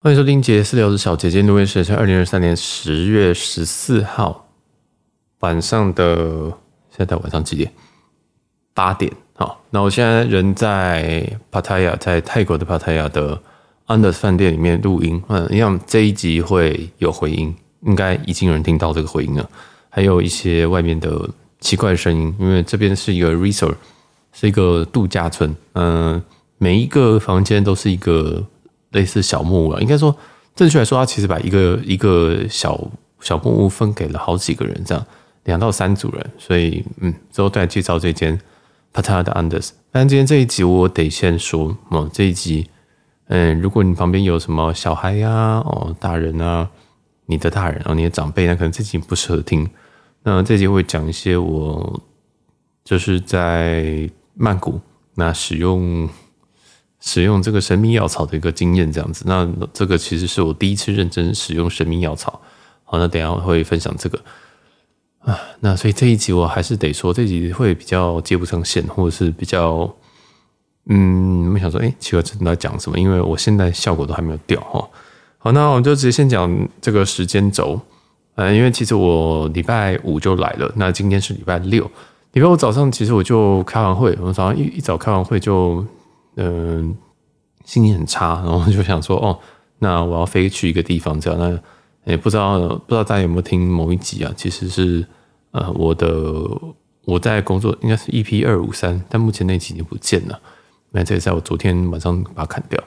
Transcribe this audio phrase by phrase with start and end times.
[0.00, 4.46] 欢迎收听杰斯聊的小姐姐，录音时间是二零二三年十月十四号
[5.40, 6.52] 晚上的，
[6.96, 7.68] 现在晚上几点？
[8.72, 9.12] 八点。
[9.34, 13.42] 好，那我现在人在 Pataya，，在泰国的 Pataya 的
[13.86, 15.20] 安德斯饭店里面录音。
[15.26, 19.50] 嗯，一样这一集会有回音，应该已经有人听到这个回音了，
[19.88, 21.28] 还有一些外面的
[21.58, 23.74] 奇怪的声音，因为这边是一个 resort，
[24.32, 25.52] 是一个度假村。
[25.72, 26.22] 嗯，
[26.56, 28.46] 每一个房间都是一个。
[28.90, 30.16] 类似小木屋啊，应该说，
[30.54, 35.06] 正确来说，它其实把一个一个小小木屋分给了好几个人，这样
[35.44, 36.30] 两到三组人。
[36.38, 38.40] 所以，嗯，之后再来介绍这间
[38.92, 39.70] Pattaya 的 Andaz。
[39.90, 42.68] 但今天这一集我得先说，哦，这一集，
[43.26, 46.70] 嗯，如果你旁边有什么小孩呀、哦，大人啊，
[47.26, 49.68] 你的大人，哦，你的长辈，那可能这集不适合听。
[50.22, 52.00] 那这集会讲一些我
[52.84, 54.80] 就是在曼谷
[55.14, 56.08] 那使用。
[57.00, 59.24] 使用这个神秘药草的一个经验，这样子。
[59.26, 62.40] 那这个其实是我第一次认真使用神秘药草。
[62.82, 64.18] 好，那等下我会分享这个
[65.20, 65.38] 啊。
[65.60, 69.94] 那所以这一集我还是得说，这一集会比较接不上线，或者是比较
[70.86, 72.98] 嗯，我想说，哎，奇怪，真的在讲什么？
[72.98, 74.88] 因为我现在效果都还没有掉哈。
[75.38, 77.80] 好，那我们就直接先讲这个时间轴。
[78.34, 81.88] 呃，因为其实我礼拜五就来了，那今天是礼拜六。
[82.32, 85.84] 礼拜五早上其实我就开完会，我早上一一早开完会就。
[86.40, 86.96] 嗯，
[87.64, 89.38] 心情很差，然后就想说，哦，
[89.80, 91.38] 那我要飞去一个地方，这样。
[91.38, 91.58] 那
[92.10, 94.32] 也不知道，不知道大家有没有听某一集啊？
[94.36, 95.04] 其实是
[95.50, 96.08] 呃，我的
[97.04, 100.40] 我在工作应该是 EP 二五三，但目前那集已经不见了。
[100.92, 102.82] 那这也在我昨天晚上把它砍掉。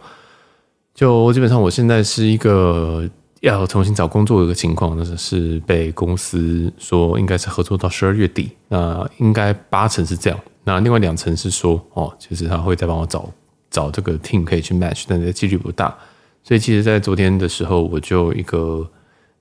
[0.96, 3.08] 就基本上，我现在是一个
[3.42, 10.40] 要重新找工作的一个情况，那是被公司说应该是合作到十二月底，那应该八成是这样。
[10.64, 13.30] 那另外两成是说，哦，其实他会再帮我找。
[13.72, 15.98] 找这个 team 可以去 match，但是几率不大，
[16.44, 18.88] 所以其实，在昨天的时候，我就一个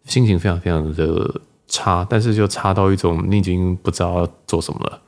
[0.04, 5.02] 心情非常非常的差，但是就差到一种你已经不知道要做什么了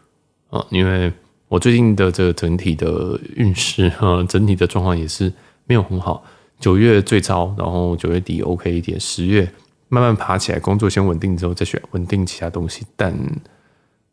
[0.50, 0.66] 啊！
[0.70, 1.12] 因为
[1.46, 5.32] 我最近的这个整体的运势啊，整体的状况也是
[5.66, 6.24] 没有很好。
[6.58, 9.48] 九月最糟，然后九月底 OK 一点，十月
[9.88, 13.16] 慢慢爬起来，工作先稳定之后再选稳定其他东西，但。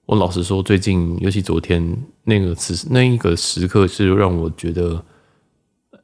[0.09, 5.05] 我老实说，最近尤其昨天那个时那一个时刻，是让我觉得，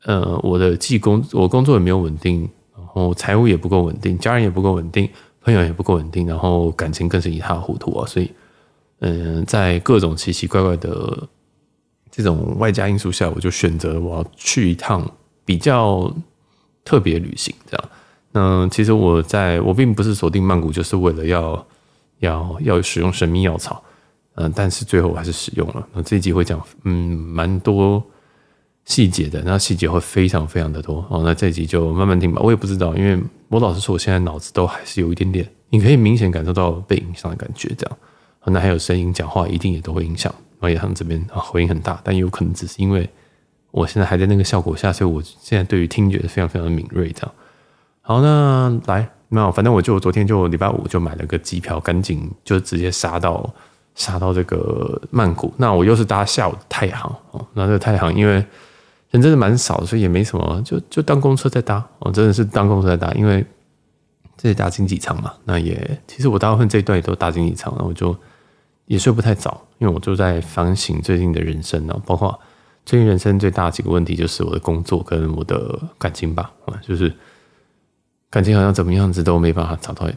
[0.03, 5.09] 呃，我的技工，我工作也没有稳定，然后财务也不够稳定，家人也不够稳定，
[5.41, 8.05] 朋友也不够稳定，然后感情更是一塌糊涂啊！
[8.05, 8.29] 所以，
[8.99, 11.27] 嗯、在各种奇奇怪怪的
[12.11, 15.03] 这种外加因素下，我就选择我要去一趟
[15.44, 16.13] 比较
[16.83, 17.51] 特别旅行。
[17.67, 17.89] 这样，
[18.33, 21.67] 那其实我在我并不是锁定曼谷，就是为了要
[22.19, 23.81] 要要使用神秘药草。
[24.35, 25.88] 嗯，但是最后我还是使用了。
[25.94, 28.03] 那这一集会讲，嗯，蛮多
[28.84, 31.22] 细节的，那细节会非常非常的多哦。
[31.23, 32.41] 那这一集就慢慢听吧。
[32.44, 37.74] 我也不知道，因为我老实说，我现在脑子都还是有一点点，你可以明显感受到被影响的感觉。
[37.78, 37.97] 这样，
[38.45, 40.34] 那还有声音讲话，一定也都会影响。
[40.59, 43.09] 而且他们这边啊，回音很大，但有可能只是因为
[43.72, 47.09] 我现在还在那个效果下，所以我现在对于听觉非常非常的敏锐。
[47.12, 47.31] 这样，
[48.01, 53.50] 好，那来，那反正我就昨天就礼拜五就买了个机票，赶紧就直接杀到。
[53.95, 57.45] 杀到这个曼谷，那我又是搭下午的太行哦。
[57.53, 58.33] 那这个太行因为
[59.09, 63.11] 人真的蛮少，所以也没什么，就就当公车在搭哦，真的是当公车在搭。
[63.13, 63.45] 因为
[64.35, 68.13] 这是搭经济舱嘛，那也其实我大部分这一段也都搭经济舱，那我就
[68.85, 72.38] 也睡不太早，因为我就在反省最近的人生呢，包括
[72.85, 77.12] 最近人生最大的几个问题，就是我的工作跟我的感情吧，啊，就是
[78.29, 80.09] 感情好像怎么样子都没办法找到。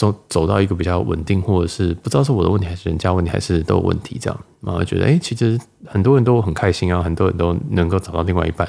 [0.00, 8.66] 走走到一个比较稳定，或者是不知道是我的问题还是人家问题，还是都有问题这样，然后觉得哎、其实很多人都很开心啊，很多人都能够找到另外一半，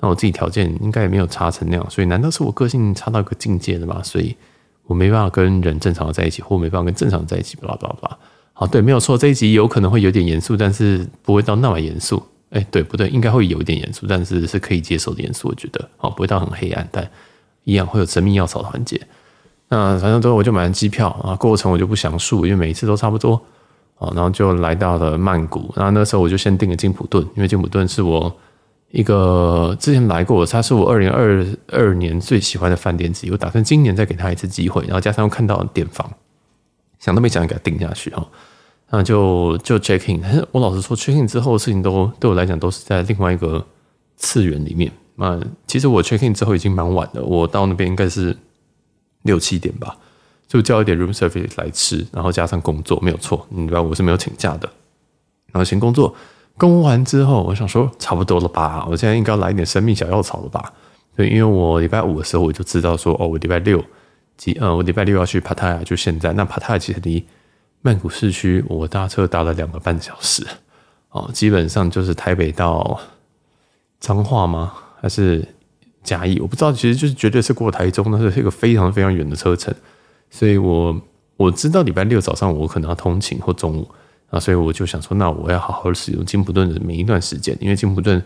[0.00, 4.02] 那我自己条件应该也没有差成那样，所以难道是我个性差到一个境界了吗？
[4.02, 4.36] 所以
[4.84, 8.18] 我没办法跟人正常的在一起，或没办法跟正常在一起，巴拉巴拉巴拉。
[8.52, 12.22] 好，对，没有错，这一集有可能会有点严肃，但是不会到那么严肃。
[12.50, 13.08] 哎、对不对？
[13.08, 17.10] 应该会有一点严肃，但是是可以接受的严肃，我觉得，好，不会到很黑暗，但
[17.64, 19.00] 一样会有神秘药草的环节。
[19.74, 23.34] 那反正之后我就买了机票啊，过程我就不详述，因为每一次都差不多
[23.98, 24.08] 啊。
[24.14, 28.32] 然后就来到了曼谷，然后那时候我就先订了金普顿，因为金普顿是我
[28.92, 33.32] 一个之前来过，它是我二零二二年最喜欢的饭店之一。
[33.32, 36.08] 我打算今年再给他一次机会，然后加上又看到点房，
[37.00, 38.24] 想都没想就给他订下去哈。
[38.90, 43.66] 那就就 check in，但是我老实说，check in 之后的事情都对我来讲都是在另外一个
[44.14, 44.92] 次元里面。
[45.16, 48.36] 那其实我 check in 之后已经蛮晚了，我到那边应该是。
[49.24, 49.94] 六七点吧，
[50.48, 53.46] 就叫一点 room service 来吃，然后加上工作，没有错。
[53.50, 54.68] 你知道我是没有请假的，
[55.52, 56.14] 然后先工作，
[56.56, 60.72] 工完之后，我想说差不多了吧，我现在应该来一点生命小药草了吧？
[61.16, 63.84] 对因为我礼拜五的时候我就知道说，哦，我礼拜六
[64.36, 66.32] 几呃，我礼拜六要去帕塔亚，就现在。
[66.32, 67.24] 那帕塔亚其实离
[67.82, 70.44] 曼谷市区，我搭车搭了两个半小时，
[71.10, 73.00] 哦，基本上就是台北到
[74.00, 74.72] 彰化吗？
[75.00, 75.46] 还是
[76.04, 76.38] 嘉义？
[76.38, 79.74] 我不知道，其实就是绝对是过台中，那是一个非常非常远的车程。
[80.30, 81.00] 所以我
[81.36, 83.90] 我知道礼拜六早上我可能要通勤或中午
[84.30, 88.22] 啊，所以我就想说，那我要好好使用金普顿的每一段时间，因为金普顿。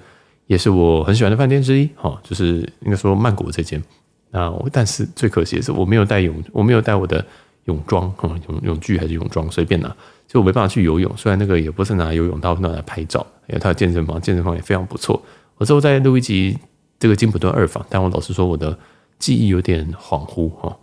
[0.49, 3.83] 也是我很喜欢的饭店之一，哈，就是应该说曼谷这间。
[4.31, 7.23] 那我但是最可惜的是，我没有带泳，我没有带我的
[7.65, 9.95] 泳装，泳泳具还是泳装随便拿，
[10.27, 11.15] 就我没办法去游泳。
[11.19, 15.23] 虽然那个也不是拿游泳刀拿来拍照，因为它的健身房，健身房也非常不错。
[15.59, 16.57] 我之后再录一集
[16.99, 18.77] 这个金普顿二房，但我老实说，我的
[19.19, 20.77] 记忆有点恍惚，哈。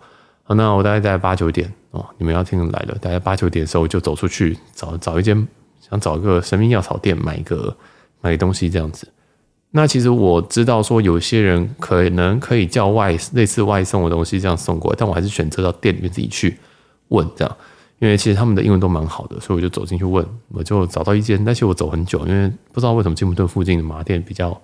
[0.43, 5.47] 好，那我大概在八九点哦，你们要听来了，大概八九点的时候我就走出去找找一间，
[5.81, 7.75] 想找一个神秘药草店买一个
[8.21, 9.07] 买东西这样子。
[9.71, 16.57] 那其实我知道说有些人可能可以叫外类似外送的东西这样送过来，但我还是选择到店里面自己去
[17.09, 17.57] 问这样，
[17.99, 24.61] 因为其实他们的英文都蛮好的，所以我就走进去问，我就找到一间，但是我走很久，因为不知道为什么金普顿附近的麻店比较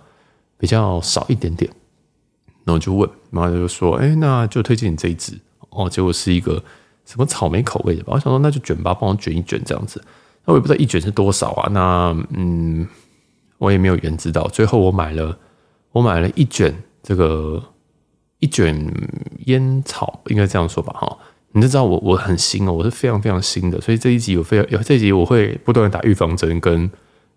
[0.62, 1.70] 比较少一点点，
[2.64, 5.38] 然后就问，然后就说，哎，那就推荐你这一支。
[5.72, 6.64] 哦，结果是一个
[7.06, 10.02] 什么草莓口味的吧，我想说那就卷吧，帮我卷一卷这样子，
[10.46, 12.88] 那我也不知道一卷是多少啊，那嗯。
[13.58, 15.38] 我也没有原知道，最后我买了，
[15.92, 17.64] 我买了一卷这个
[18.40, 18.76] 一卷
[19.46, 21.18] 烟草，应该这样说吧，哈，
[21.52, 26.90] 你就知道我我很新哦，我是非常非常新的，所以这一集我非常有这一集我会不断的打预防针，跟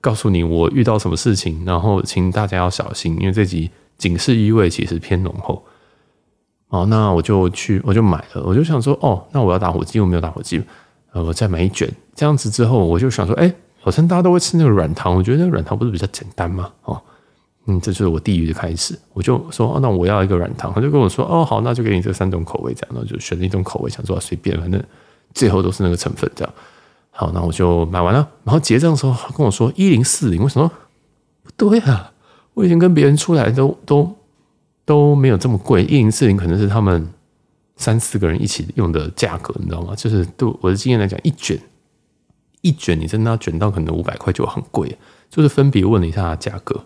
[0.05, 5.65] 告诉你我遇到什么事情，然后请大家要小心，因为这集警示意味其实偏浓厚。
[6.69, 10.63] 好，那我就去，我就买了，我就想说，哦，那我要打火机，我没有打火机，
[11.13, 13.51] 呃，我再买一卷，这样子之后，我就想说，哎。
[13.85, 16.73] 好像大家都会吃那个软糖，我觉得那个软糖不是比较简单吗？
[16.85, 16.99] 哦，
[17.67, 18.99] 嗯，这就是我地狱的开始。
[19.13, 24.83] 我就说，哦，那我要一个软糖，他就跟我说，哦，好，那就给你这三种口味，这样，然后就选了一种口味，想说随便，反正
[25.35, 26.55] 最后都是那个成分，这样。
[27.17, 30.69] 好，那我就买完了，然后结账的时候他跟我说一零四零，为什么？
[31.45, 32.13] 不对啊，
[32.55, 34.17] 我以前跟别人出来都都
[34.85, 37.09] 都没有这么贵，一零四零可能是他们
[37.77, 39.95] 三四个人一起用的价格，你知道吗？
[39.97, 41.59] 就是对我的经验来讲，一卷。
[42.63, 44.99] 一卷你真的要卷到可能五百块就很贵，
[45.31, 46.85] 就是分别问了一下价格。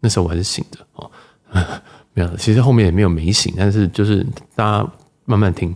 [0.00, 1.08] 那时候我还是醒的哦，
[2.14, 4.26] 没有，其实后面也没有没醒，但是就是
[4.56, 4.92] 大家
[5.24, 5.72] 慢慢听。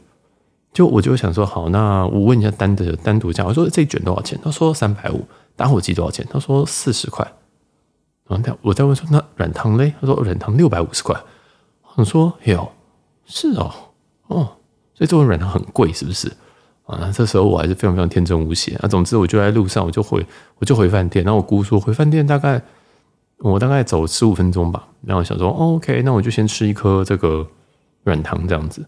[0.76, 4.38] 就我就想说，好，那我问一下单的单独价，我说这一卷多少钱？
[4.44, 5.24] 他说三百五。
[5.56, 6.26] 打火机多少钱？
[6.30, 7.26] 他说四十块。
[8.28, 9.94] 然后他我再问说，那软糖嘞？
[9.98, 11.18] 他说软糖六百五十块。
[11.94, 12.70] 我说哟，
[13.24, 13.72] 是哦，
[14.26, 14.36] 哦，
[14.92, 16.28] 所以这碗软糖很贵，是不是？
[16.84, 18.86] 啊，那这时候我还是非常非常天真无邪啊。
[18.86, 20.26] 总之，我就在路上，我就回，
[20.58, 21.24] 我就回饭店。
[21.24, 22.60] 然后我姑说，回饭店大概
[23.38, 24.86] 我大概走十五分钟吧。
[25.00, 27.48] 然后想说，哦，OK，那我就先吃一颗这个
[28.04, 28.84] 软糖这样子。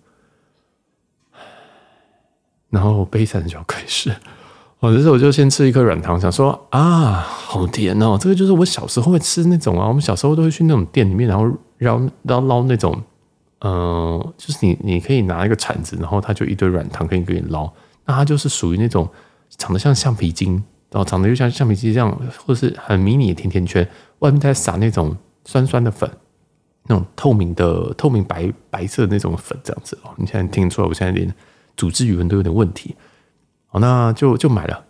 [2.71, 4.11] 然后悲惨的就要开始，
[4.81, 9.89] 哦，这时候我就先吃一颗软糖，想说啊，好甜哦，这个就是我小时候会吃那种啊。
[9.89, 13.03] 我们小时候都会去那种店里面，然后捞捞捞那种，
[13.61, 17.69] 嗯、就是你你可以拿一个铲子，然后它就一堆软糖可以给你捞。
[18.05, 19.09] 那它就是属于那种
[19.57, 20.53] 长得像橡皮筋，
[20.91, 22.17] 然后长得又像橡皮筋这样，
[22.47, 23.87] 或是很迷你的甜甜圈，
[24.21, 26.09] 外面再撒那种酸酸的粉，
[26.87, 30.11] 那种透明的、透明白白色那种粉，这样子哦。
[30.17, 31.35] 你现在听出来，我现在连
[31.79, 32.95] 组织语文都有点问题。
[33.69, 34.85] 好，那就就买了，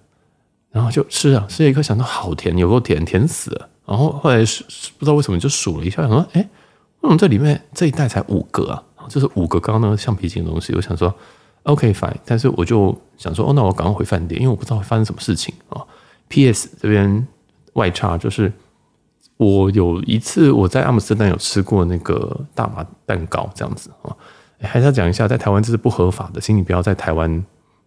[0.73, 3.69] 然后就吃了，吃了一颗，想到好甜，有够甜，甜死了。
[3.87, 4.65] 然后后来是
[4.99, 6.41] 不知道为什么就数了一下，想说，哎，
[7.03, 8.83] 为什么这里面这一袋才五个啊？
[9.09, 11.15] 就是五个刚刚那个橡皮筋的东西，我想说。
[11.65, 15.85] OK fine，但是我就想说，哦，那我赶快回饭店，因为我不知道会发生什么事情啊。
[16.29, 17.27] PS 这边
[17.75, 18.51] 外插就是，
[19.37, 24.17] 我有一次我在阿姆斯特丹有吃过那个大麻蛋糕，这样子啊，
[24.61, 27.45] 还是要讲一下，在台湾这是不合法的，请你不要在台湾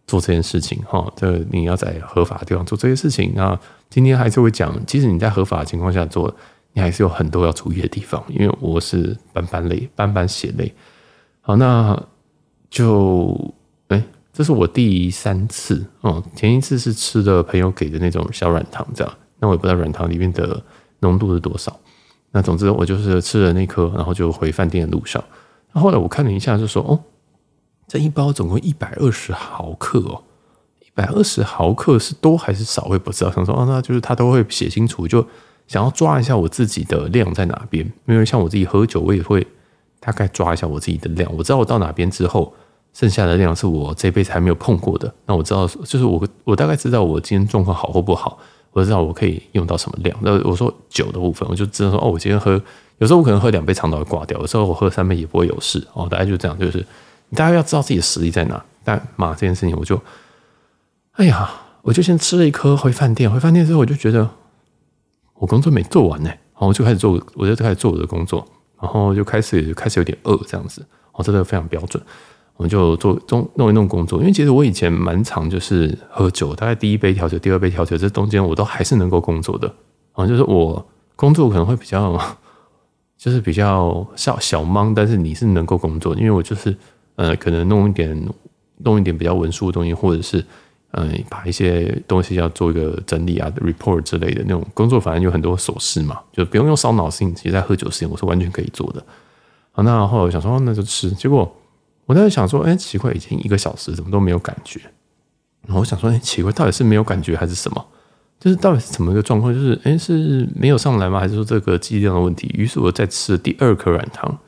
[0.08, 1.12] 做这件事情哈。
[1.16, 3.60] 这你要在合法的地方做这些事情啊。
[3.90, 6.34] 今天还是会讲，即使你在合法的情况下做，
[6.74, 10.74] 你还是有很多要注意的地方，因为我是斑斑类，斑斑血泪。
[11.42, 12.02] 好，那
[12.70, 13.54] 就
[13.88, 14.04] 哎。
[14.34, 20.64] 这是我第三次哦，前一次是吃的朋友给的那种小软糖，这样，那我也不知道软糖里面的
[21.00, 21.78] 浓度是多少。
[22.32, 25.22] 那总之我就是吃了那颗，然后就回饭店的路上。
[25.74, 27.00] 那后来我看了一下，就说哦，
[27.88, 30.24] 这一包总共一百二十毫克哦，
[30.80, 32.86] 一百二十毫克是多还是少？
[32.90, 33.32] 我也不知道。
[33.32, 35.26] 想说哦，那就是他都会写清楚，就
[35.68, 37.86] 想要抓一下我自己的量在哪边。
[38.06, 39.46] 因为像我自己喝酒，我也会
[40.00, 42.54] 大概抓一下我自己的量，我知道我到哪边之后。
[42.94, 45.14] 剩下的量是我这辈子还没有碰过的。
[45.26, 48.38] 那我知道，就是我我大概知道我今天状况好或不好。
[48.72, 50.18] 我知道我可以用到什么量。
[50.22, 52.52] 那我说酒的部分，我就知道说哦，我今天喝，
[53.00, 56.08] 有时候我可能喝两杯长岛会挂掉，有时候我喝三杯也不会有事哦。
[56.10, 56.86] 大概就这样，就是
[57.30, 58.64] 你大概要知道自己的实力在哪。
[58.84, 60.02] 但马这件事情，我就，
[61.14, 61.52] 哎呀，
[61.84, 64.28] 我就先吃了一颗回饭店，回饭店之后我就觉得
[65.36, 68.44] 我工作没做完呢，然后我就开始做，我就开始做我的工作，
[68.82, 72.02] 然后就开始开始有点饿这样子，哦，这个非常标准。
[72.62, 79.74] 我们就做中弄一弄工作，因为其实我以前蛮常就是喝酒，大概第一杯调酒、第二杯调酒，这中间我都还是能够工作的
[80.14, 80.28] 啊。
[80.28, 82.22] 就是我工作可能会比较，
[83.18, 86.78] 就是比较小小忙，但是你是能够工作，因为我就是
[87.16, 88.16] 呃，可能弄一点
[88.84, 90.38] 弄一点比较文书的东西，或者是
[90.92, 97.34] 嗯、呃，把一些东西要做一个整理啊、report 之类的那种工作，反正有很多琐事嘛，就不用用烧脑性。
[97.34, 99.04] 其实，在喝酒时间，我是完全可以做的。
[99.72, 101.52] 好，那后来我想说，那就吃，结果。
[102.06, 104.80] 我在想说，哎、奇怪，已经一个小时，怎么都没有感觉？
[105.66, 107.86] 然后我想说，哎、奇怪，到底是没有感觉还是什么？
[108.40, 109.54] 就是到底是怎么一个状况？
[109.54, 111.20] 就是，哎、是没有上来吗？
[111.20, 112.50] 还是说这个剂量的问题？
[112.58, 114.40] 于是我再吃第二颗软糖。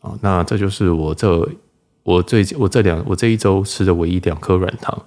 [0.00, 1.48] 啊，那这就是我这
[2.02, 5.02] 我最我这两我这一周吃的唯一两颗软糖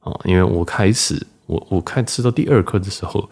[0.00, 3.28] 啊，因为我开始我我开吃到第二颗的时候，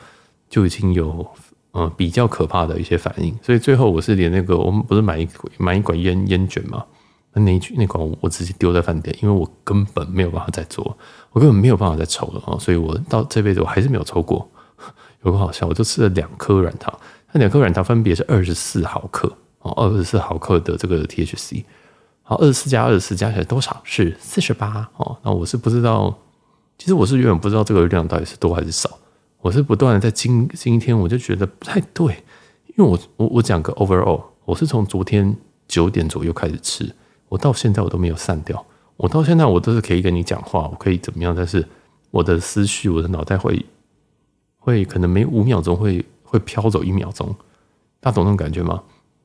[0.48, 1.24] 就已经有
[1.70, 6.84] 呃比较可怕的一些反应，所以最后我是连那个我们不是买一买一管烟烟卷吗？
[7.44, 10.96] 那一句那款我直接丢在饭店，因为我根本没有办法再做，
[11.32, 12.56] 我根本没有办法再抽了啊！
[12.58, 14.48] 所以我到这辈子我还是没有抽过，
[15.22, 16.92] 有个好笑，我就吃了两颗软糖，
[17.32, 21.64] 那两颗软糖分别是二十四毫克哦，二十四毫克的这个 THC，
[22.22, 23.82] 好，二十四加二十四加起来多少？
[23.84, 25.18] 是四十八哦。
[25.22, 26.16] 那我是不知道，
[26.78, 28.98] 其实我是永远不知道这个量到底是多还是少，
[29.42, 32.24] 我是不断的在今今天我就觉得不太对，
[32.76, 35.36] 因为我我我讲个 overall，我是从昨天
[35.68, 36.94] 九点左右开始吃。
[37.28, 38.64] 我到现在我都没有散掉，
[38.96, 41.34] 我到现在我都是可以跟你讲话，我可以怎么样？
[41.34, 41.66] 但是
[42.10, 43.64] 我的思绪，我的脑袋会
[44.58, 47.34] 会可能每五秒钟会会飘走一秒钟，
[48.00, 48.82] 大家懂那种感觉吗？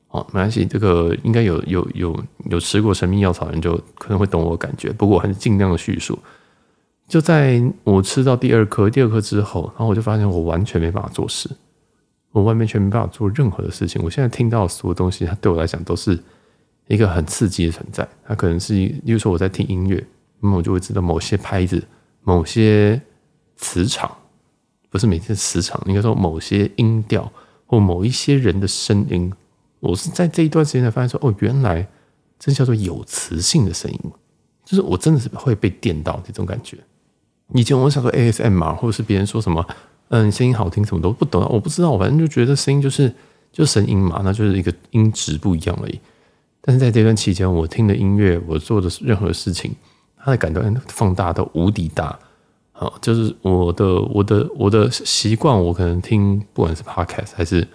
[0.08, 4.92] 哦，没关系，这个应该有有有有吃过神秘药草人就可能会懂我感觉。
[4.92, 6.18] 不过我还是尽量的叙述。
[7.08, 11.48] 就在我吃到第二颗，第二颗之后，然后我就发现我完全没办法做事，
[12.32, 14.02] 我完全没办法做任何的事情。
[14.02, 16.18] 我现在听到所有东西，它对我来讲都是。
[16.92, 20.06] 一个很刺激的存在，它可能是，例如说我在听音乐，
[20.40, 21.82] 那么我就会知道某些拍子、
[22.22, 23.00] 某些
[23.56, 24.14] 磁场，
[24.90, 27.32] 不是每次磁场，应该说某些音调
[27.64, 29.32] 或某一些人的声音。
[29.80, 31.88] 我是在这一段时间才发现说，哦，原来
[32.38, 33.98] 这叫做有磁性的声音，
[34.62, 36.76] 就是我真的是会被电到这种感觉。
[37.54, 39.66] 以前我想说 ASMR，，或者是别人说什么，
[40.08, 43.10] 嗯，声音好听，什么都不懂，我不知道，我反正就觉得声音就是
[43.50, 45.98] 就声音嘛，那就是一个音质不一样而已。
[46.64, 49.74] 但是在这段期间，我听的音乐，我做的任何事情，
[50.16, 52.16] 它的感官放大到无敌大。
[52.70, 57.66] 好，就是我的我的我的习惯，我可能听不管是 podcast 还是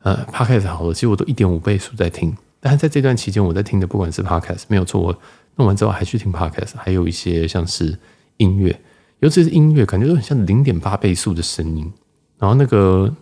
[0.00, 2.36] 呃 podcast 好了，其实我都一点五倍速在听。
[2.60, 5.16] 但是在这段期间，我在听的不管是 podcast 没有错，我
[5.56, 7.98] 弄完之后还去听 podcast，还有一些像是
[8.38, 8.80] 音乐，
[9.20, 11.92] 尤其是音乐，感觉都很像零点八倍速的声音，
[12.38, 13.12] 然后那个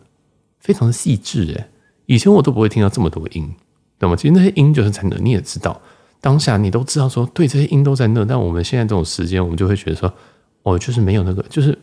[0.59, 1.69] 非常的细致诶，
[2.07, 3.55] 以前我都不会听到这么多音。
[4.01, 5.79] 那么，其实那些音就是在那，你也知道，
[6.23, 8.25] 当下你都知道说，对，这些音都在那。
[8.25, 10.11] 但我们现在这种时间，我们就会觉得说，
[10.63, 11.79] 哦，就是没有那个，就是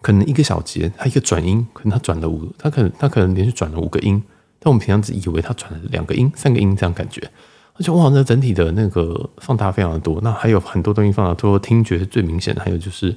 [0.00, 4.22] 可能一个小节，它一个转音，可能它转了五，它可能它可能连续转了五个音，
[4.58, 7.20] 但我们平常只以为它转了两个音、三个音这样感觉，
[7.74, 10.18] 而且哇，那整体的那个放大非常的多。
[10.22, 12.62] 那还有很多东西放大多，听觉是最明显的。
[12.62, 13.14] 还有就是，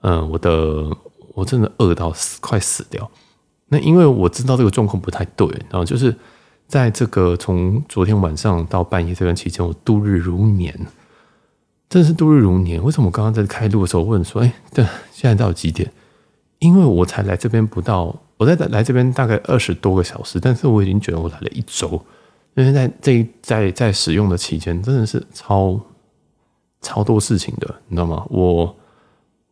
[0.00, 0.84] 嗯，我的
[1.34, 3.08] 我真的饿到死，快死掉。
[3.68, 6.12] 那因为我知道这个状况不太对，然后就是。
[6.66, 10.74] 在这个从昨天晚上到半夜这段期间，我度日如年，
[11.88, 12.82] 真的是度日如年。
[12.82, 15.90] 为什么我刚刚在开录的时候问说，哎，对，现在到几点？
[16.58, 21.88] 因为我才来这边不到，我在来这边大概二十多个小时，但是我已经觉得我来了一周，
[22.54, 25.80] 因为在这一在在使用的期间，真的是超
[26.80, 28.26] 超多事情的，你知道吗？
[28.28, 28.76] 我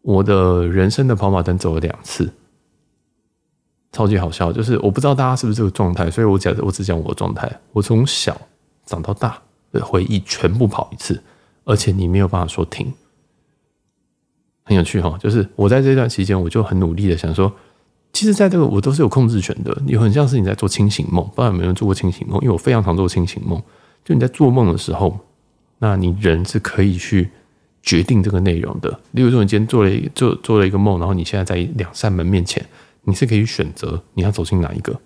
[0.02, 2.33] 我的人生的跑马灯走了两次。
[3.94, 7.48] 超级好笑，就是我不知道大家是不是这个状态，所以我讲我只讲我的状态。
[7.72, 8.36] 我从小
[8.84, 11.22] 长到大的回忆全部跑一次，
[11.62, 12.92] 而且你没有办法说停，
[14.64, 15.16] 很有趣哈。
[15.22, 17.52] 就是我在这段期间，我就很努力的想说，
[18.12, 19.80] 其实在这个我都是有控制权的。
[19.86, 22.40] 你很像是你在做清醒梦，不知道有没有人做过清醒梦？
[22.42, 23.62] 因为我非常常做清醒梦。
[24.04, 25.16] 就你在做梦的时候，
[25.78, 27.30] 那你人是可以去
[27.80, 28.90] 决定这个内容的。
[29.12, 32.66] 例如说，你今天做了一做做了一个梦，然后你现在在两扇门面前。
[33.04, 34.99] 你是可以选择你要走进哪一个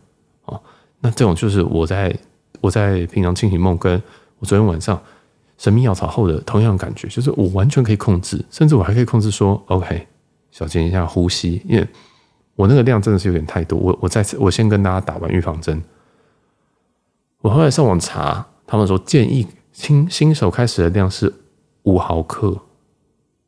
[0.44, 0.60] 哦，
[1.00, 2.16] 那这种就是我在
[2.60, 4.02] 我在平常清醒梦，跟
[4.38, 5.00] 我昨天晚上
[5.56, 10.06] 神秘药草后的同样感觉，就是我完全可以控制，甚至我还可以控制说，OK，
[10.50, 11.86] 小心一下呼吸，因为
[12.54, 13.78] 我那个量真的是有点太多。
[13.78, 15.82] 我我再次我先跟大家打完预防针。
[17.40, 21.32] 我后来上网查，他们说建议新新手开始的量是
[21.84, 22.56] 五毫克，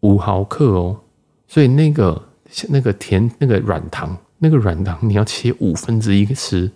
[0.00, 1.00] 五毫克哦。
[1.48, 2.22] 所以那个
[2.68, 6.68] 那个甜那个软糖，那个软糖你要切五分之一吃，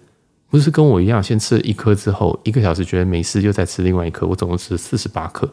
[0.49, 4.27] 不是跟我一样先吃一颗之后一个小时觉得没事，又再吃另外一颗。
[4.27, 5.49] 我总共吃四十八克。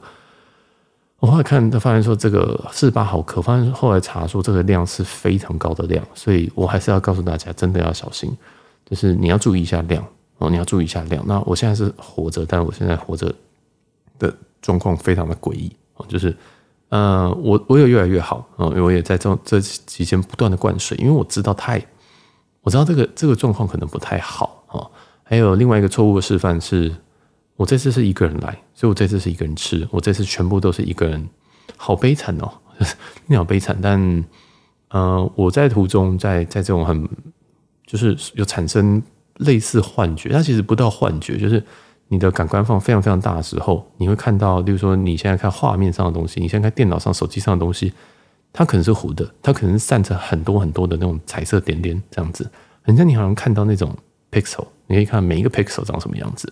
[1.20, 8.36] 我后来看，他发现说这个四十八毫克，发现后来查说这个量是非常高的量，所以我还是要告诉大家，真的要小心，
[8.89, 10.03] 就是你要注意一下量
[10.39, 11.24] 哦，你要注意一下量。
[11.27, 13.32] 那我现在是活着，但是我现在活着
[14.18, 16.36] 的状况非常的诡异哦，就是
[16.89, 21.80] 呃，我我有越来越好啊，因为我也在这这期间不断的灌水，因为我知道太，
[22.62, 24.88] 我知道这个这个状况可能不太好啊。
[25.24, 26.91] 还有另外一个错误的示范是。
[27.58, 29.88] 我这次是一个人来，所以我这次是一个人吃。
[29.91, 31.30] 我这次全部都是一个人，
[31.77, 32.51] 好悲惨哦，
[33.27, 33.77] 你好悲惨。
[33.80, 34.25] 但
[34.88, 37.08] 呃，我在途中，在在这种很
[37.86, 39.00] 就是有产生
[39.36, 41.63] 类似幻觉，它其实不到幻觉，就是
[42.08, 47.94] 你的感官放非常非常大的时候，你会看到，例如说你现在看画面上的东西，你现在看电脑上、手机上的东西，
[48.53, 52.50] 它可能是糊的，它可能散着很多很多的那种彩色点点这样子，
[52.81, 53.96] 很像你好像看到那种
[54.31, 56.51] pixel，你可以看每一个 pixel 长什么样子。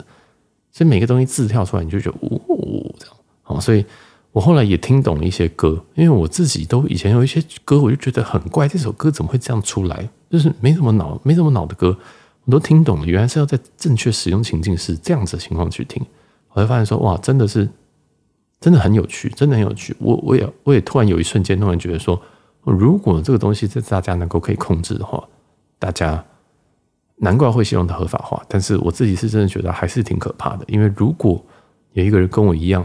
[0.71, 3.83] 所以每个东西字跳出来，你就觉得呜呜这样好，所以
[4.31, 10.07] 我后来也听懂了一些歌，因为我自己都以前有一些歌，我就觉得很怪，这首歌怎么会这样出来？
[10.29, 11.97] 就是没什么脑、没什么脑的歌，
[12.45, 13.07] 我都听懂了。
[13.07, 16.05] 原来是要在正确使用情境是这样子的情况去听，
[16.53, 17.67] 我才发现说哇，真的是
[18.59, 19.95] 真的很有趣，真的很有趣。
[19.99, 22.21] 我我也我也突然有一瞬间突然觉得说，
[22.63, 25.23] 如果这个东西在大家能够可以控制的话，
[25.77, 26.23] 大家。
[27.21, 30.63] 难怪会希望它合法化，但是我自己是真的觉得还是挺可怕的。
[30.69, 31.43] 因为如果
[31.91, 32.81] 有一个人跟我一样，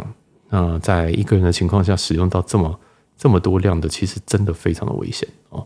[0.50, 2.81] 那在一个人的情况下使用到这么
[3.16, 5.64] 这么多量的，其实真的非常的危险哦。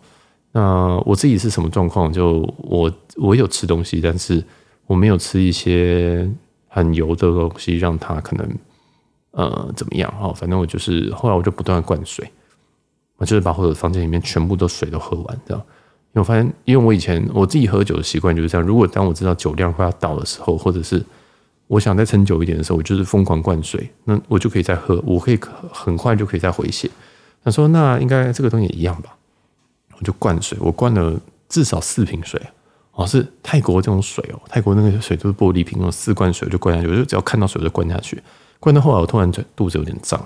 [0.53, 2.13] 那我自己是什么状况？
[2.13, 4.45] 就我我有吃东西，但是
[4.87, 6.31] 我没有吃一些
[6.67, 8.47] 很油的东西，让它可能
[9.33, 10.33] 呃怎么样哦。
[10.33, 12.31] 反正我就是后来我就不断灌水，
[13.17, 15.63] 我就是把我的房间里面全部都水都喝完，这样。
[16.13, 18.67] 因为我发现，因为我以前我自己喝酒的习惯就是这样。
[18.67, 21.05] 如果当我知道酒量快要到的时候，或者是
[21.67, 25.39] 我想再撑久一点的时候，我就是疯狂灌水，那我就可以再喝，我可以
[25.71, 26.91] 很快就可以再回血。
[27.45, 29.15] 他说：“那应该这个东西也一样吧？”
[29.99, 32.41] 我就灌水，我灌了至少四瓶水
[32.93, 38.21] 哦，是泰国这种水哦，泰国那个水都是玻璃瓶，那种四罐水就灌下去，我就只要看到水我就灌下去。
[38.61, 40.25] 灌到后来，我突然肚子有点胀，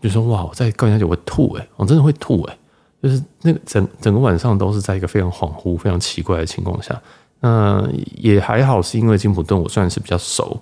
[0.00, 2.58] 就说：“哇，我再灌下去我会吐诶，我真的会吐诶。”
[3.02, 6.98] 就是那个整整个晚上都是在一个非常恍惚、非常奇怪的情况下，
[7.40, 10.58] 那也还好，是因为金普顿我算是比较熟，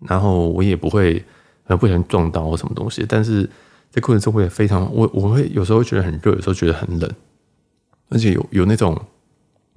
[0.00, 1.24] 然后我也不会
[1.68, 3.48] 呃不小心撞到或什么东西，但是
[3.88, 7.08] 在过程中我也非常我我会有时候会觉得很热，有时候觉得很冷，
[8.08, 9.00] 而且有有那种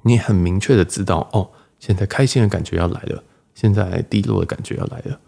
[0.02, 1.48] 你很明确的知道哦，
[1.80, 5.20] 现在开心的感觉要来了，现在低落的感觉要来了，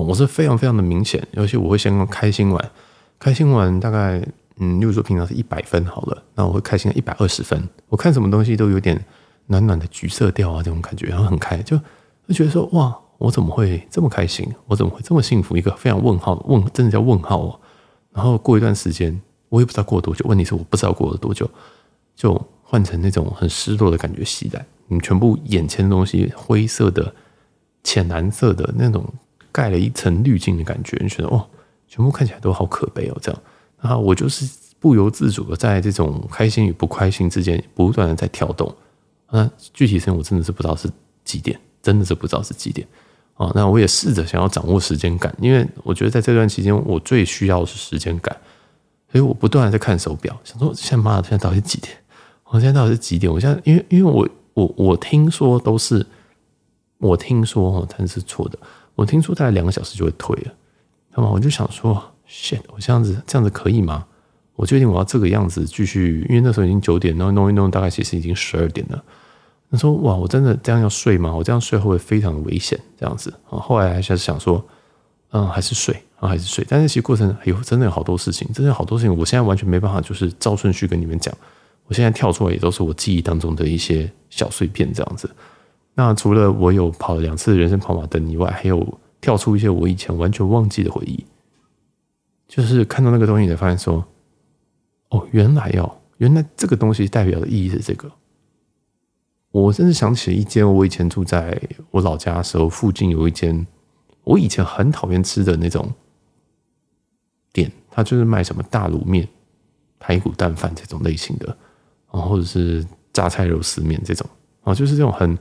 [0.00, 2.70] 我是非常非常的明显，尤其我会先用开心完，
[3.18, 4.22] 开心完大概。
[4.62, 7.66] 嗯，例如说平常是一百分好了，那我会开心一百二十分。
[7.88, 9.02] 我看什么东西都有点
[9.46, 11.78] 暖暖的橘色调啊，这种感觉，然后很开，就
[12.28, 14.46] 就觉得说哇，我怎么会这么开心？
[14.66, 15.56] 我怎么会这么幸福？
[15.56, 17.58] 一个非常问号问，真的叫问号哦。
[18.12, 20.26] 然后过一段时间，我也不知道过了多久。
[20.28, 21.50] 问题是我不知道过了多久，
[22.14, 24.62] 就换成那种很失落的感觉袭来。
[24.88, 27.14] 你全部眼前的东西灰色的、
[27.82, 29.02] 浅蓝色的那种
[29.52, 31.46] 盖了一层滤镜的感觉，你觉得哦，
[31.88, 33.42] 全部看起来都好可悲哦，这样。
[33.78, 38.74] 啊，我就是不由自主的在这种开心与不开心之间不断的在跳动。
[39.30, 40.90] 那具体时间我真的是不知道是
[41.24, 42.86] 几点，真的是不知道是几点。
[43.34, 48.36] 啊，那我也试着想要掌握时间感，因为我觉得在这段期间我最需要的是时间感，
[49.10, 51.96] 所以我不断的在看手表，想说现在妈的，现在到底几点？
[52.44, 53.32] 我现在到底是几点？
[53.32, 56.04] 我现在因为因为我我我听说都是
[56.98, 58.58] 我听说哦，但是错的，
[59.00, 60.52] 我听说大概两个小时就会退了，
[61.14, 62.02] 那么我就想说。
[62.32, 64.06] shit，我这样子这样子可以吗？
[64.54, 69.02] 我决定我要这个样子继续，因为那时候已经九点，然后弄一弄，大概其实已经十二点了。
[69.68, 71.34] 他说：“哇，我真的这样要睡吗？
[71.34, 72.78] 我这样睡会不会非常的危险？
[72.96, 74.64] 这样子。”后来还是想说，
[75.32, 76.64] 嗯，还是睡啊，还是睡。
[76.68, 81.36] 但是其实过程有真的有好多事情，真的有好多事情，我现在完全没办法就是照顺序跟你们讲。
[81.88, 85.28] 我现在跳出来也都是我记忆当中的一些小碎片，这样子。
[85.94, 91.24] 那除了我有跑了两次人生跑马灯以外，还有跳出一些我以前完全忘记的回忆。
[92.48, 94.04] 就是看到那个东西，你才发现说，
[95.10, 98.10] 哦，原来哦，原来这个东西代表的意义是这个。
[99.52, 103.66] 我甚至想起了一间我以前住在我老家的时候，附近有一间
[104.24, 105.92] 我以前很讨厌吃的那种
[107.52, 109.28] 店，它就是卖什么大卤面、
[109.98, 111.46] 排骨蛋饭这种类型的，
[112.12, 114.28] 然后或者是榨菜肉丝面这种
[114.62, 115.36] 啊，就是这种很，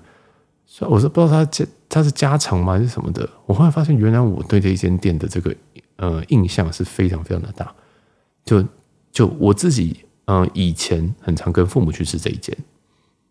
[0.72, 3.28] 所以我是不知道它家它是家常吗还是什么的。
[3.48, 5.54] 我后来发现，原来我对这一间店的这个
[5.96, 7.74] 呃印象是非常非常的大。
[8.46, 8.64] 就
[9.12, 12.56] 就我自己嗯、以前很常跟父母去吃这一间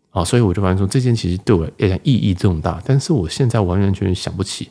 [0.09, 2.81] 啊，所以我就发现说，这间其实对我来讲意义重大。
[2.83, 4.69] 但是我现在完完全全想不起，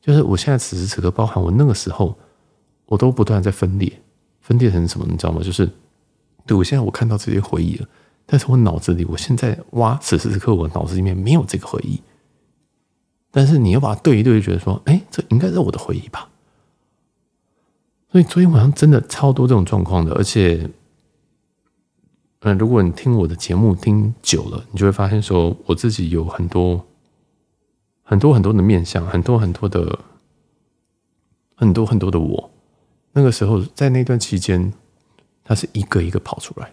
[0.00, 2.16] 就是我现在此时此刻，包含我那个时候，
[2.86, 3.92] 我都不断在分裂，
[4.40, 5.42] 分裂成什么，你知道吗？
[5.42, 5.68] 就是。
[6.46, 7.86] 对，我现在我看到这些回忆了，
[8.30, 11.98] 但是我脑子里，我现在挖此时此刻，我脑子里面没有这个回忆。
[13.30, 16.28] 但是你要把它对一对，觉得说，哎，这应该是我的回忆吧。
[18.12, 20.68] 所以昨天晚上真的超多这种状况的，而且，
[22.40, 26.84] 嗯，如果你听我的节目听久了，你就会发现说，我自己有很多
[28.02, 29.98] 很多很多的面相，很多很多的
[31.54, 32.50] 很多很多的我。
[33.12, 34.72] 那个时候在那段期间。
[35.44, 36.70] 他是一个一个跑出来，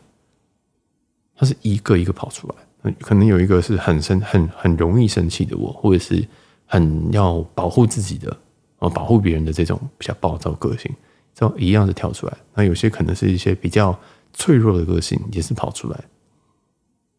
[1.35, 6.25] 他是一个一个跑出来，可能有一个是很生、很很容易生气的我，或者是
[6.65, 8.35] 很要保护自己的，
[8.79, 10.91] 啊，保护别人的这种比较暴躁个性，
[11.33, 12.33] 这种一样的跳出来。
[12.53, 13.97] 那有些可能是一些比较
[14.33, 15.99] 脆弱的个性，也是跑出来。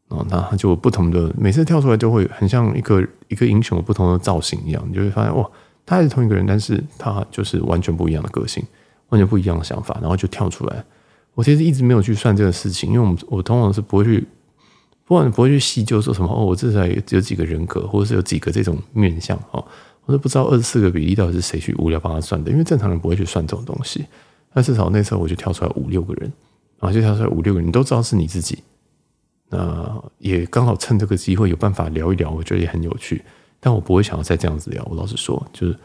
[0.08, 5.44] 哦，那他就不同的，每次跳出来就会很像一个一个英雄不同的造型一样，你就会发现哇，
[5.84, 8.64] 他还是同一个人，但是他就是完全不一样的个性，
[9.08, 10.84] 完全不一样的想法，然后就跳出来。
[11.36, 14.26] 我其实一直没有去算这个事情，因为我们我通常是不会去，
[15.04, 19.62] 不管不会去细究说什么哦，我至少有有几个人格，或者是有几个这种面相哦，
[20.06, 24.06] 我都不知道二十四个比例到底是谁去无聊帮他算的，因为正常人不会去算这种东西。
[24.54, 26.32] 但至少那时候我就跳出来五六个人，
[26.80, 28.58] 然后就跳出来五六个人，你都知道是你自己。
[29.50, 33.22] 那也刚好趁这个机会有办法聊一聊，我觉得也很有趣。
[33.60, 35.78] 但我不会想要再这样子聊，我老实说，就是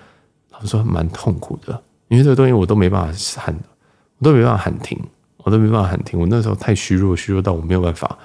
[0.51, 3.53] 老实说蛮痛苦的，因为这个东西我都没办法喊，
[4.19, 4.97] 我都没办法喊停。
[5.43, 8.17] 我都没办法喊停，我那时候太虚弱，虚弱到我没有办法，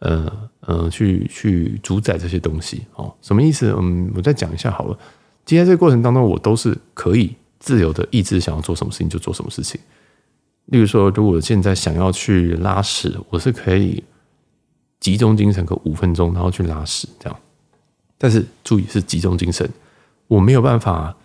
[0.00, 3.12] 呃呃，去去主宰这些东西哦。
[3.22, 3.74] 什么意思？
[3.78, 4.98] 嗯，我再讲一下好了。
[5.44, 9.80] 今天这个过程当中，我都是可以自由的意志，想要做什么事情就做什么事情。
[10.66, 14.02] 例如说，如果现在想要去拉屎，我是可以
[14.98, 17.38] 集中精神个五分钟，然后去拉屎这样。
[18.18, 19.68] 但是注意是集中精神，
[20.26, 21.16] 我没有办法。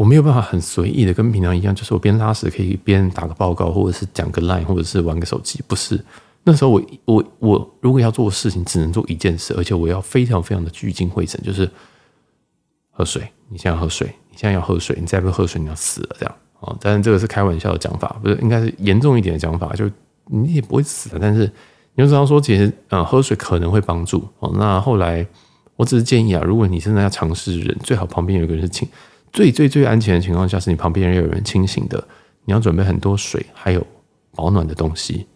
[0.00, 5.62] 我没有办法很随意的跟平常一样，就是我边拉屎可以边打个报告，或者是讲个 line，或者是玩个手机。
[5.68, 6.02] 不是，
[6.42, 11.70] 那时候我我我如果要做的事情，只能做一件事，而且我要非常非常的聚精会神，就是
[12.90, 13.28] 喝水。
[13.50, 16.74] 你现在喝水，你现在要喝水，你再不喝水，你要死了这样啊！
[16.80, 19.84] 当然这个是开玩笑的讲法，不是应该是严重一点的讲法，就
[20.24, 21.18] 你也不会死的。
[21.18, 21.40] 但是
[21.94, 24.50] 你就知道说，其实呃喝水可能会帮助哦。
[24.54, 25.26] 那后来
[25.76, 28.88] 我只是建议啊，如果你真的要尝试人，最好旁边有一个人是请。
[29.32, 32.02] 最最最安全的情况下，是你旁边人有人清醒的。
[32.46, 33.86] 你要准备很多水，还有
[34.34, 35.26] 保暖的东西。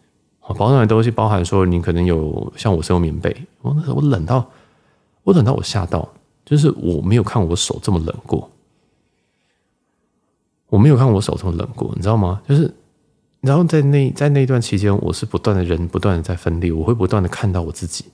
[0.57, 3.35] 保暖的东西包含说，你可能有像我是用棉被。
[3.61, 4.51] 我那时候我冷到，
[5.23, 6.09] 我冷到我吓到，
[6.45, 8.51] 就是我没有看我手这么冷过。
[10.71, 12.43] 我没有看我手这么冷过，你知道吗？
[12.49, 12.75] 就是，
[13.43, 18.07] 然后在那在那段期间，我是不断的人不断的在分裂，我会不断的看到我自己。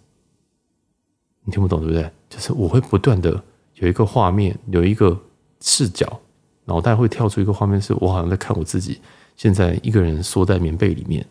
[1.45, 2.11] 你听不懂对不对？
[2.29, 3.43] 就是我会不断的
[3.77, 5.19] 有一个画面，有一个。
[5.61, 6.21] 视角，
[6.65, 9.01] 脑袋会跳出一个画面，是我好像在看我自己，
[9.37, 11.27] 现在一个人缩在棉被里面，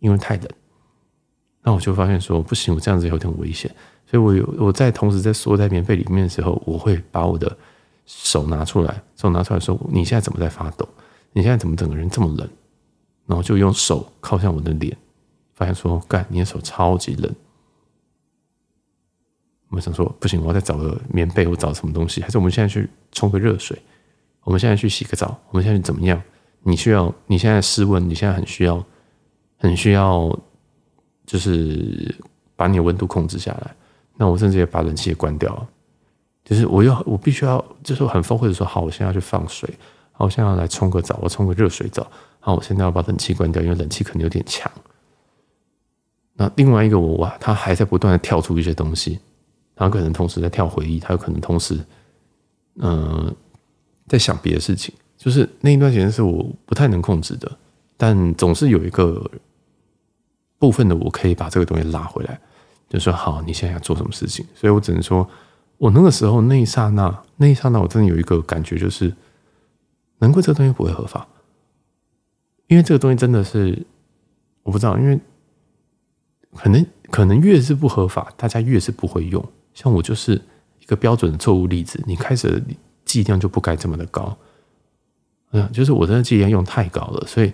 [0.00, 0.48] 因为太冷。
[1.62, 3.74] 那我就发现说不行，我这样子有点危险，
[4.06, 7.56] 所以我有我在同时在缩在棉被里面的时候，我会把我的
[8.04, 10.86] 手拿出来，手拿出来说：“你现在怎么在发抖？
[11.32, 12.48] 你现在怎么整个人这么冷？”
[13.26, 14.94] 然后就用手靠向我的脸，
[15.54, 17.34] 发现说：“干，你的手超级冷。”
[19.74, 22.22] 我想说不行，我要再找个棉被，我找什么东西？
[22.22, 23.76] 还是我们现在去冲个热水？
[24.44, 25.36] 我们现在去洗个澡？
[25.50, 26.20] 我们现在怎么样？
[26.62, 27.12] 你需要？
[27.26, 28.08] 你现在室温？
[28.08, 28.84] 你现在很需要，
[29.58, 30.38] 很需要，
[31.26, 32.14] 就是
[32.54, 33.74] 把你的温度控制下来。
[34.16, 35.68] 那我甚至也把冷气也关掉了。
[36.44, 39.68] 就是我要，我必须要，就是很崩溃的说，好，我现在要去放水，
[40.12, 42.06] 好，我现在要来冲个澡，我冲个热水澡。
[42.38, 44.70] 好，我现在要把冷气关掉，因为冷气可能有点强。
[46.34, 49.18] 那另外一个我哇，他还在不断的跳出一些东西。
[49.76, 51.74] 他可能同时在跳回忆，他有可能同时，
[52.76, 53.36] 嗯、呃，
[54.06, 54.94] 在想别的事情。
[55.16, 57.50] 就是那一段时间是我不太能控制的，
[57.96, 59.30] 但总是有一个
[60.58, 62.38] 部分的我可以把这个东西拉回来，
[62.90, 64.44] 就说好，你现在要做什么事情？
[64.54, 65.26] 所以我只能说，
[65.78, 69.14] 我那个时候那一刹那，那一刹那，我真的有一个感觉，就是
[70.18, 71.26] 难怪这个东西不会合法，
[72.66, 73.86] 因为这个东西真的是
[74.62, 75.18] 我不知道，因为
[76.54, 79.42] 可能可能越是不合法，大家越是不会用。
[79.74, 80.40] 像我就是
[80.80, 82.62] 一个标准的错误例子，你开始的
[83.04, 84.34] 剂量就不该这么的高，
[85.50, 87.52] 嗯就是我真的剂量用太高了，所以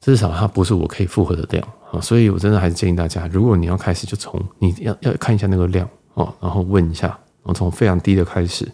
[0.00, 1.66] 至少它不是我可以负荷的量。
[1.92, 8.66] 啊，所以我真的还是建议大家，如果你要开始，就从你要要看一下那个量哦，然后问一下，然后从非常低的开始，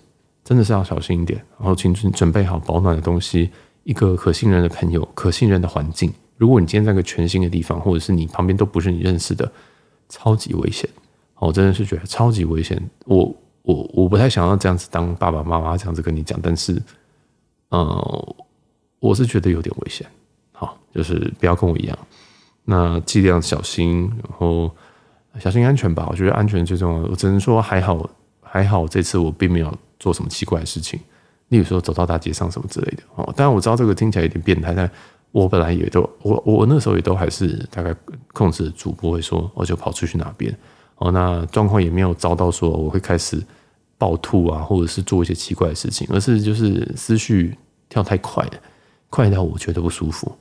[0.45, 3.51] 真的是要小心一点，然后请准准备好保暖的东西，
[3.83, 6.13] 一个可信任的朋友，可信任的环境。
[6.37, 9.51] 如果你今天在一个全新的地方，或者是你旁边都不是你认识的，
[10.09, 10.89] 超级危险。
[11.39, 12.81] 我真的是觉得超级危险。
[13.05, 16.81] 我我我不太想要这样子当爸爸妈妈这样子跟你讲，但是，
[17.69, 18.37] 呃，
[18.99, 20.07] 我是觉得有点危险。
[20.53, 21.99] 好，就是不要跟我一样。
[22.65, 24.71] 那尽量小心，然后
[25.39, 26.07] 小心安全吧。
[26.11, 27.09] 我觉得安全最重要。
[27.09, 28.09] 我只能说还好，
[28.43, 30.99] 还好这次我并没有做什么奇怪的事情，
[31.49, 33.03] 例如说走到大街上什么之类的。
[33.15, 34.91] 哦，当然我知道这个听起来有点变态，但
[35.31, 37.95] 我本来也都我我那时候也都还是大概
[38.33, 40.55] 控制得住，不会说我就跑出去哪边。
[40.99, 43.43] 哦，那状况也没有遭到说我会开始
[43.97, 47.57] 暴吐啊，或者是做一些奇怪的事情，而是就是思绪
[47.89, 48.53] 跳太快了，
[49.09, 50.37] 快到我觉得不舒服。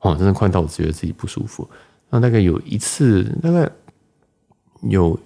[0.00, 1.68] 哦，真的快到我觉得自己不舒服。
[2.08, 3.70] 那大概有一次，大概
[4.82, 5.18] 有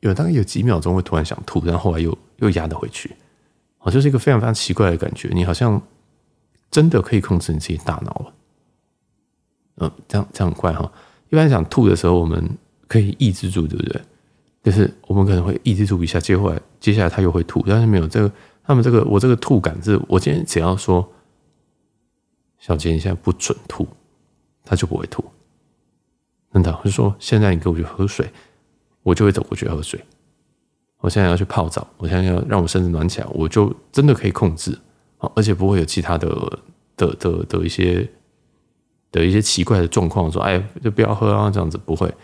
[0.00, 3.10] 有大概有几秒钟会突然想吐，然后后来又又压得回去。
[3.78, 5.30] 哦，就是一个非常非常奇怪的感觉。
[5.32, 5.80] 你好像
[6.70, 8.32] 真的可以控制你自己大脑了。
[9.78, 10.92] 嗯，这样这样很怪哈。
[11.30, 12.46] 一般想吐的时候，我们
[12.86, 14.02] 可以抑制住，对不对？
[14.62, 18.32] 就是我们可能会抑制住一下，接下来接下来他又会吐，但是没有这个，
[18.64, 21.06] 他们这个我这个吐感是，我今天只要说
[22.58, 23.86] 小杰，你现在不准吐。
[24.62, 25.24] 他就不会吐，
[26.52, 26.70] 真的。
[26.84, 28.30] 就说现在你给我去喝水，
[29.02, 29.98] 我就会走过去喝水。
[30.98, 34.78] 我现在要去泡澡，我现在要让我身子暖起来，我就真的可以控制，
[35.34, 36.28] 而且不会有其他的
[36.94, 38.08] 的的的一些
[39.10, 40.30] 的一些奇怪的状况。
[40.30, 42.14] 说哎，就不要喝啊，这样子不会。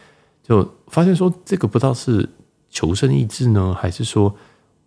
[0.47, 2.29] 就发现说这个不知道是
[2.71, 4.35] 求生意志呢，还是说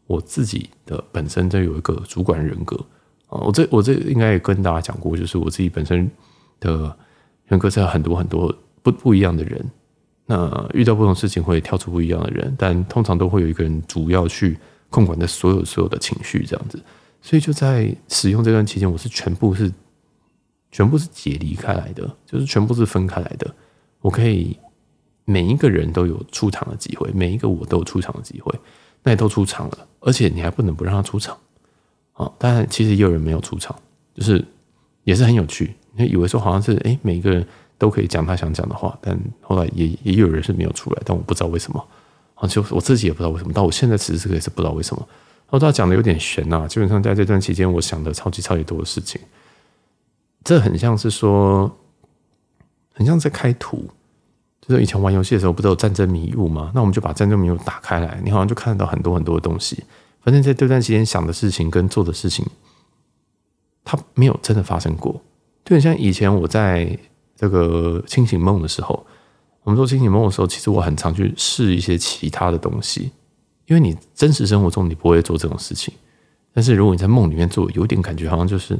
[0.07, 2.75] 我自己的本身就有一个主管人格
[3.27, 3.39] 啊。
[3.41, 6.09] 我这我这应该也跟大家讲过，就是我自己本身
[6.59, 6.97] 的。
[7.49, 9.71] 人格是很多很多不不一样的人，
[10.27, 14.55] 那遇到不同事情会跳出不一样的人，但通常都会有一个人主要去
[14.91, 16.79] 控管的所有所有的情绪这样子，
[17.23, 19.73] 所以就在使用这段期间，我是全部是
[20.71, 23.51] 全部是解离开来的，就是全部是分开来的。
[24.01, 24.55] 我可以
[25.29, 28.51] 每一个人都有出场的机会，每一个我都有出场的机会，
[29.03, 31.37] 那也都出场了，而且你还不能不让他出场
[32.13, 32.31] 啊！
[32.39, 33.75] 当然，其实也有人没有出场，
[34.15, 34.43] 就是
[35.03, 35.75] 也是很有趣。
[35.93, 37.45] 你以为说好像是哎，每一个人
[37.77, 41.87] 都可以讲他想讲的话，但后来也也有人是没有出来，但我不知道为什么，
[42.33, 45.07] 啊，就我自己也不知道为什么，到我现在此时此刻也是不知道为什么。
[45.51, 49.21] 然后他讲的有点悬呐，基本上在这段期间，我想的超级超级多的事情，
[50.43, 51.71] 这很像是说，
[52.93, 53.87] 很像在开图，
[54.61, 56.71] 就是以前玩游戏的时候，不都有战争迷雾吗？
[56.75, 59.83] 那我们就把战争迷雾打开来，你好像就看得到很多很多的东西。
[60.21, 62.45] 反正在这段期间想的事情跟做的事情，
[63.83, 65.19] 它没有真的发生过。
[65.65, 66.97] 就很像以前我在
[67.35, 69.05] 这个清醒梦的时候，
[69.63, 73.11] 我们做清醒梦的时候，其实我很常去试一些其他的东西，
[73.67, 75.93] 因为你真实生活中你不会做这种事情，
[76.53, 78.77] 但是如果你在梦里面做，有点感觉好像就是，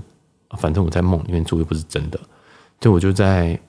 [0.58, 2.20] 反正我在梦里面做又不是真的，
[2.80, 3.60] 就我就在，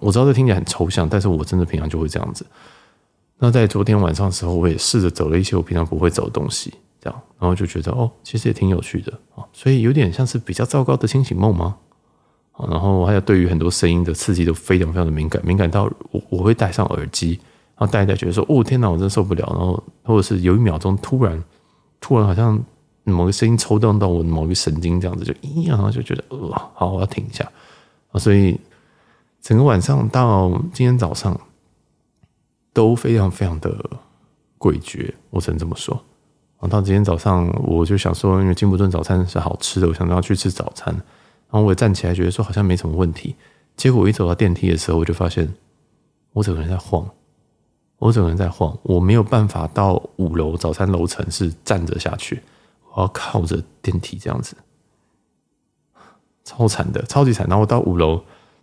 [0.00, 2.44] 我知道这听起来很抽象，但是我真的平常就会这样子。
[3.38, 11.76] 那在昨天晚上的时候，我也试着走了一些我平常不会走的东西，这样，然后就觉得哦，其实也挺有趣的啊，所以有点像是比较糟糕的清醒梦吗？
[12.52, 17.38] 啊然后还有对于很多声音的刺激都非常非常的敏感，敏感到我我会戴上耳机，
[17.76, 19.46] 然后戴一戴觉得说哦天哪，我真受不了。
[19.52, 21.40] 然后或者是有一秒钟突然
[22.00, 22.58] 突然好像
[23.04, 27.48] 某个声音抽动到我某个神经这样子就咦，然后就觉得呃好，我要停一下
[28.10, 28.18] 啊。
[28.18, 28.58] 所以
[29.40, 31.38] 整个晚上到今天早上
[32.72, 33.72] 都非常非常的
[34.58, 35.94] 诡谲，我只能这么说。
[36.60, 40.92] 然后到今天早上我就想说，因为金普顿早餐是好吃的，我想要去吃早餐。
[40.94, 43.34] 然后我站起来，觉得说好像没什么问题。
[43.76, 45.54] 结果我一走到电梯的时候，我就发现
[46.32, 47.08] 我整个人在晃，
[47.98, 52.42] 我整个人在晃，我没有办法到五楼早餐楼层是站着下去，
[52.92, 54.56] 我要靠着电梯这样子，
[56.44, 57.46] 超惨的，超级惨。
[57.46, 58.22] 然后我到五楼，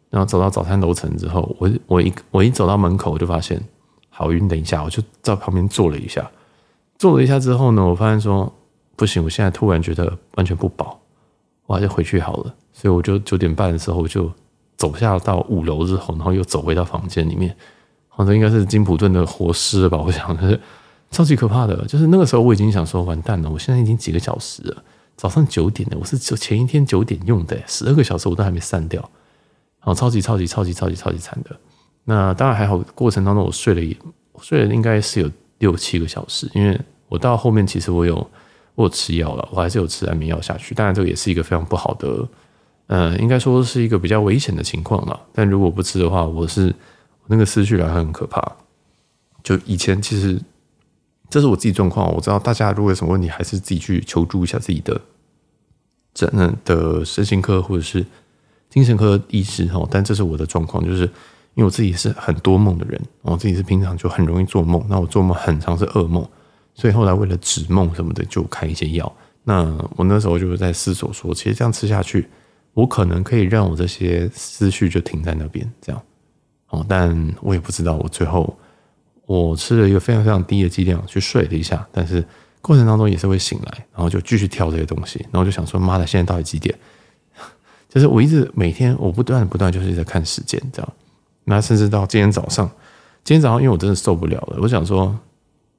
[0.09, 3.61] 然后走到早餐楼层之后，我我一我一走到门口，我就发现
[4.09, 4.47] 好晕。
[4.47, 6.29] 等一下，我就在旁边坐了一下，
[6.97, 8.51] 坐了一下之后呢，我发现说
[8.95, 10.99] 不行，我现在突然觉得完全不饱，
[11.65, 12.53] 我还是回去好了。
[12.71, 14.31] 所以我就九点半的时候就
[14.77, 17.55] 走下到五楼之后，然后又走回到房间里面，
[18.07, 19.97] 好像应该是金普顿的活尸吧？
[19.97, 20.59] 我想是
[21.11, 21.85] 超级可怕的。
[21.85, 24.83] 就是那个时候我已经想说完蛋了，我现在已经几个小时了，
[25.15, 29.09] 早上九点的，我是前一天九点用的，十二个小时我都还没散掉，
[29.85, 31.55] 哦超级超级超级超级超级惨的。
[32.03, 33.97] 那当然还好，过程当中我睡了一
[34.41, 38.15] 睡了应该是有六七个小时，因为我到后面其实我有
[38.75, 40.75] 我有吃药了，我还是有吃安眠药下去。
[40.75, 42.27] 当然这个也是一个非常不好的。
[42.87, 45.19] 呃，应该说是一个比较危险的情况了。
[45.33, 46.71] 但如果不吃的话，我是
[47.25, 48.39] 那个思绪来很可怕。
[49.41, 50.39] 就以前其实
[51.27, 55.01] 这是我自己状况，我知道大家如果有什么问题，还是自己去求助一下自己的
[56.13, 58.05] 真的身心科或者是
[58.75, 59.87] 精神科医师哈。
[59.89, 61.03] 但这是我的状况，就是
[61.55, 66.23] 因为我自己是很多梦的人，我自己是平常就很容易做梦，那我做梦很常是噩梦，
[66.73, 69.11] 所以后来为了止梦什么的，就开一些药。
[69.45, 69.63] 那
[69.95, 72.27] 我那时候就是在思索说，其实这样吃下去，
[72.73, 76.01] 我可能可以让我这些思绪就停在那边，这样
[76.69, 76.85] 哦。
[76.89, 78.57] 但我也不知道，我最后
[79.25, 82.25] 我吃了一个非常非常低的剂量去睡了一下，但是
[82.59, 86.75] 过程当中也是会醒来，然后就继续跳这些东西，然后就想说，妈的，现在到底几点？
[87.95, 90.93] 就是我一直每天我不断不断就是在看时间，这样。
[91.45, 92.69] 那甚至到今天早上，
[93.23, 95.17] 今天早上因为我真的受不了了，我想说。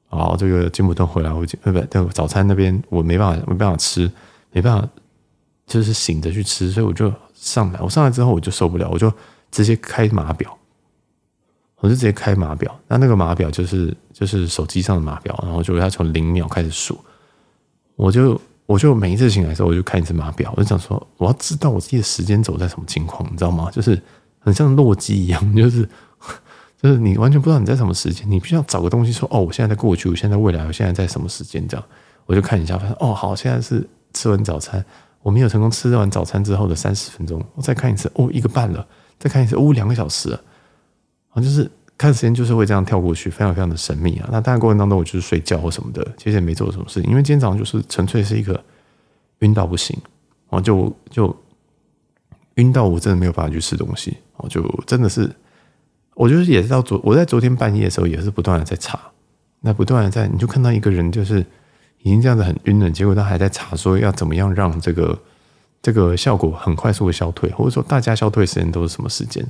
[0.08, 4.10] 好，这个金普顿回来，我就不不，早餐那边我没办法，没办法吃，
[4.52, 4.88] 没办法，
[5.66, 7.80] 就是醒着去吃，所以我就上来。
[7.80, 9.12] 我上来之后我就受不了，我就
[9.50, 10.56] 直接开码表，
[11.80, 12.74] 我就直接开码表。
[12.86, 16.96] 那那个码表就是就是手机上的码表，然后就要从零秒开始数。
[17.96, 23.70] 我就我就每一次醒来的时候，我就看一次码表，我就想说，我要知道我自己的时间轴在什么情况，你知道吗？
[23.70, 24.00] 就是
[24.38, 25.88] 很像洛基一样， 就是。
[26.82, 31.66] 就是你完全不知道你在什么时间，你必须要找个东西说哦，我现在在过去，我现在未来，我现在在什么时间？
[31.66, 31.84] 这样
[32.26, 34.84] 我就看一下，发现哦，好，现在是吃完早餐，
[35.22, 38.86] 我没有成功吃完早餐之后的三十分钟，我再看一次，哦，一个半了，
[39.18, 40.40] 再看一次，哦，两个小时了，
[41.30, 41.68] 啊，就是
[41.98, 44.28] 看时间就是会这样跳过去，非常非常的神秘啊。
[44.30, 48.62] 那当然过程当中我就是睡觉什么的，其实也没做什么事情，因为今天早上就是纯粹是一个
[49.40, 49.98] 晕到不行，
[50.50, 51.36] 然后，就就
[52.56, 55.30] 晕到我真的没有办法去吃东西，哦，就真的是。
[56.14, 58.98] 我就是也是到昨我在昨天半夜的时候也是不断的在查，
[59.60, 61.44] 那不断的在你就看到一个人就是
[61.98, 65.18] 已经这样子很晕了，结果他还在查说要怎么样让这个
[65.82, 69.46] 这个效果很快速的消退，或者说大家消退时间都是什么时间？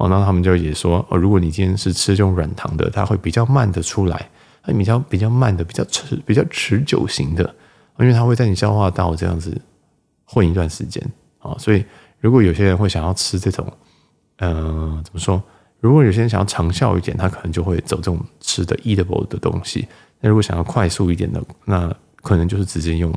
[0.00, 4.30] 哦，然后他们就也说哦，如果你今天是吃这种软糖的，它会比较慢的出来，
[4.62, 7.54] 它比较比较慢的比较持比较持久型的，
[7.98, 9.60] 因为它会在你消化道这样子
[10.24, 11.06] 混一段时间
[11.38, 11.84] 啊，所以
[12.18, 13.70] 如果有些人会想要吃这种，
[14.38, 15.42] 嗯、怎么说？
[15.80, 19.86] 如果有些人想要长效一点，他可能就会走这种吃的 eatable 的东西。
[20.20, 23.12] 那如果想要快速一点的，那可能就是直接用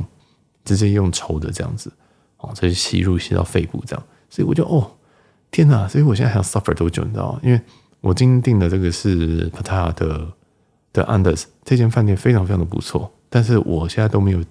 [0.65, 1.91] 直接用抽的这样子，
[2.37, 4.05] 哦，直接吸入吸到肺部这样。
[4.29, 4.89] 所以我就哦，
[5.53, 5.87] 天哪！
[5.87, 7.03] 所以我现在还要 suffer 多久？
[7.03, 7.39] 你知道吗？
[7.43, 7.61] 因为
[8.01, 10.27] 我今天订的这个是 Pattaya 的
[10.91, 14.43] 的 Anders 这间饭店非常非常的不错，但是我现在都没有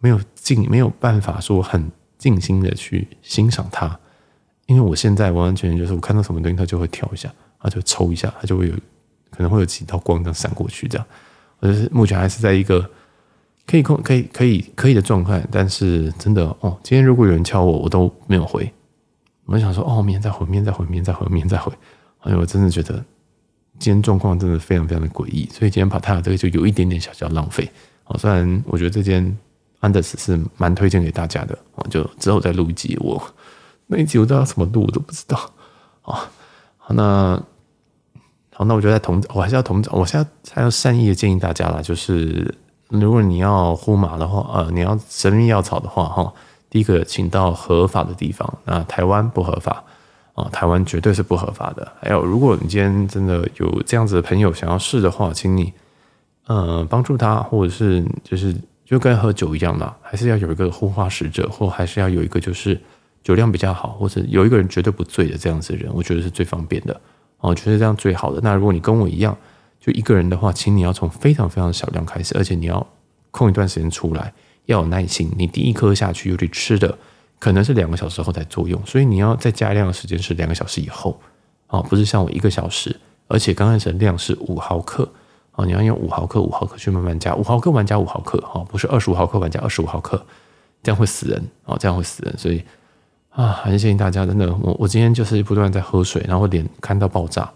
[0.00, 3.96] 没有尽没有办法说很尽心的去欣赏它。
[4.66, 8.74] 因为我现在完完全全就是我看到什么东西，它就会跳一下，它就抽一下，它就会有
[9.30, 11.06] 可能会有几道光这样闪过去，这样。
[11.60, 12.84] 我就是目前还是在一个
[13.64, 18.68] 可以控、可以、可以、可以的状态，但是真的哦，今天如果有人敲我，我都没有回。
[19.48, 21.72] 我就想说哦，明天再回，明天再回，明天再回，明天再回。
[22.20, 23.02] 哎呦，我真的觉得
[23.78, 27.66] 今天状况真的非常非常的诡异，所以今天把它这个就有一点点小小浪费。
[28.04, 29.36] 哦，虽然我觉得这间
[29.80, 33.22] 安德斯是蛮推荐给大家的，我就之后再录一集我。
[33.86, 35.38] 那一集我知道怎么录我都不知道
[36.02, 36.28] 啊。
[36.76, 37.42] 好，那
[38.52, 42.54] 好，那我觉得在同我还是要同我现在还要善意的建议大家啦，就是
[42.88, 46.34] 如果你要呼麻的话，呃，你要神秘药草的话，哈，
[46.70, 48.58] 第一个请到合法的地方。
[48.64, 49.82] 那台湾不合法
[50.34, 51.90] 啊，台湾绝对是不合法的。
[52.00, 55.72] 还有，如果你今天真的有这样子的朋友想要试的话，请你
[56.46, 58.54] 呃帮助他，或者是就是
[58.84, 62.80] 就跟喝酒一样嘛，还是要有一个护花使者，或还是要有一个就是。
[63.24, 66.94] 酒量比较好，或者有一个人绝对不醉的这样子的人，我觉得是最方便的
[67.40, 68.40] 哦，我觉得这样最好的。
[68.42, 69.36] 那如果你跟我一样，
[69.78, 72.86] 就一个人的话，请你要从非常非常小量开始，而且你要
[73.30, 74.32] 空一段时间出来，
[74.68, 75.30] 要有耐心。
[75.36, 76.96] 你第一颗下去，尤其吃的
[77.38, 81.20] 可能是两个小时后才作用，所以你要再加量的时间是两个小时以后
[81.66, 82.98] 哦，不是像我一个小时。
[83.26, 85.06] 而且刚开始的量是五毫克
[85.52, 90.24] 哦，你要用五毫克、五毫克去慢慢加，五毫克玩加五毫克哦，不是二十五毫克玩加二十五毫克，
[90.82, 92.62] 这样会死人哦，这样会死人，所以。
[93.30, 97.48] 啊，还是建议大家真的，我我今天就是不断在喝水，然后脸干到爆炸，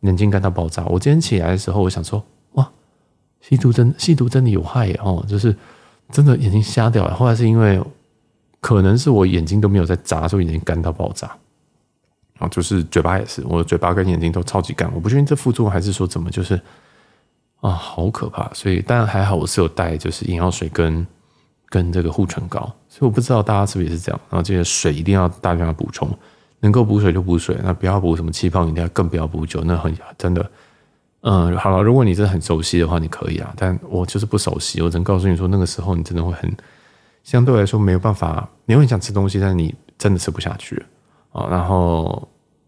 [0.00, 0.84] 眼睛干到爆炸。
[0.86, 2.20] 我今天起来的时候，我想说，
[2.54, 2.68] 哇，
[3.40, 5.54] 吸毒真吸毒真的有害哦，就是
[6.12, 7.14] 真的眼睛瞎掉了。
[7.14, 7.80] 后来是因为
[8.60, 11.30] 可能是我眼睛都没有在眨，所以眼睛干到爆炸。
[12.38, 14.90] 啊，就是嘴巴也是，我的嘴巴跟眼睛都超级干。
[14.94, 16.60] 我不确定这副作用还是说怎么，就是
[17.60, 18.50] 啊，好可怕。
[18.54, 21.06] 所以当然还好，我是有带就是眼药水跟。
[21.72, 22.58] 跟这个护唇膏，
[22.88, 24.20] 所以我不知道大家是不是也是这样。
[24.28, 26.10] 然后这个水一定要大量的补充，
[26.58, 30.50] 能够补水就补水，那不要补什么气泡饮料，更不要补酒，那很真的。
[31.22, 33.52] 嗯，好了，如果你真的很熟悉的话，你可以啊。
[33.56, 36.50] 但我就是不熟悉，我只能告诉你说，那个时候你真的会很
[37.22, 40.82] 相对来说没有办法，你会想吃东西，但是你真的吃不下去
[41.32, 41.46] 啊。
[41.50, 42.26] 然后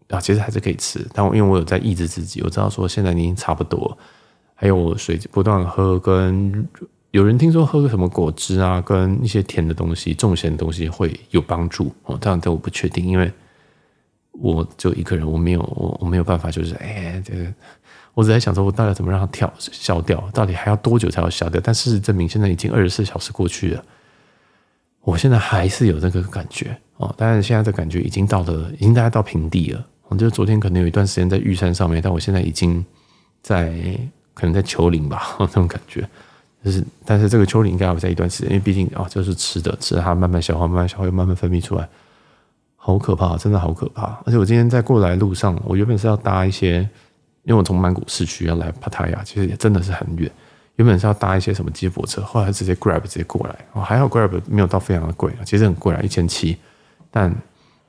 [0.09, 3.97] 啊，其实还是可以吃，但我因为我有在抑制自己，我知道说现在已经差不多，
[4.53, 6.67] 还有水不断喝，跟
[7.09, 13.31] 有人听说喝个什么果汁啊，跟一些甜的东西、重咸的东西会有帮助哦，这样但我不确定，因为
[14.31, 17.51] 我就一个人，我没有我我没有办法，就是哎，这个
[18.13, 21.59] 我只在想说，我到底怎么让它跳消掉，到底还要多久才要消掉？
[21.63, 23.83] 但事实证明，现在已经二十四小时过去了，
[25.01, 29.85] 我现在还是有这个感觉哦，但是现在的感觉已经到了，已经大概到平地了。
[30.09, 32.85] 我就昨天可能有一段时间在玉山上面，但我现在已经
[33.41, 33.73] 在
[34.35, 36.07] 可能在丘陵吧， 那种感觉
[36.63, 41.89] 就是，但是这个丘陵应该要在一段时间，因为毕竟啊，就是吃的，吃的它慢慢消化，慢慢消化又慢慢分泌出来，
[42.75, 44.21] 好可怕，真的好可怕。
[44.25, 46.87] 而且我今天在过来路上，我原本是要搭一些，
[47.43, 50.31] 因为我从曼谷市区要来帕塔亚，其实也真的是很远，
[50.75, 56.57] 原本是要搭一些什么接驳车，后来直接 Grab 直接过来，哦，还好 Grab 没有到非常的贵，其实很贵啊，一千七，
[57.11, 57.33] 但。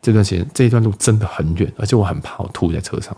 [0.02, 3.16] 这段时间这一段路真的很远，而且我很怕我吐在车上。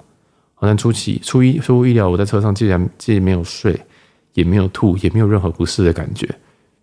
[0.54, 3.76] 好像初期出意出乎意料，我在车上竟然既没有睡，
[4.34, 6.32] 也没有吐，也没有任何不适的感觉。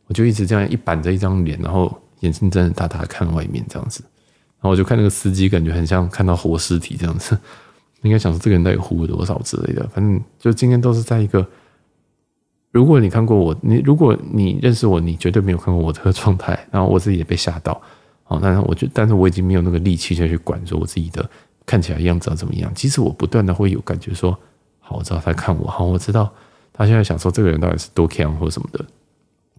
[0.08, 4.04] 我就一直这样一板着一张脸，然后眼睛睁得大大看外面这样子。
[4.60, 7.40] 然后我就看那个司机，感觉很像看到活尸体这样子。
[8.04, 9.88] 应该想说这个人到底呼了多少之类的。
[9.88, 11.46] 反正就今天都是在一个，
[12.72, 16.68] 如果你看过我，你如果你认识我，你绝对没有看过我这个状态。
[16.70, 17.82] 然后我自己也被吓到。
[18.26, 21.30] 哦，但是我就，但是我已经没有那个力气再去管说我自己的
[21.66, 22.72] 看起来样子要怎么样。
[22.74, 24.38] 即使我不断的会有感觉说，
[24.80, 26.32] 好，我知道他看我，好，我知道
[26.72, 28.84] 他现在想说这个人到底是多强或什么的。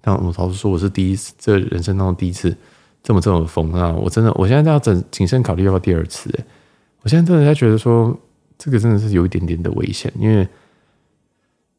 [0.00, 2.54] 但我老实说，我是第一次，这人生当中第一次
[3.02, 3.90] 这么这么疯啊！
[3.92, 6.30] 我真的，我现在要整谨慎考虑要不要第二次。
[7.02, 8.14] 我现在真的在觉得说，
[8.58, 10.46] 这个真的是有一点点的危险，因为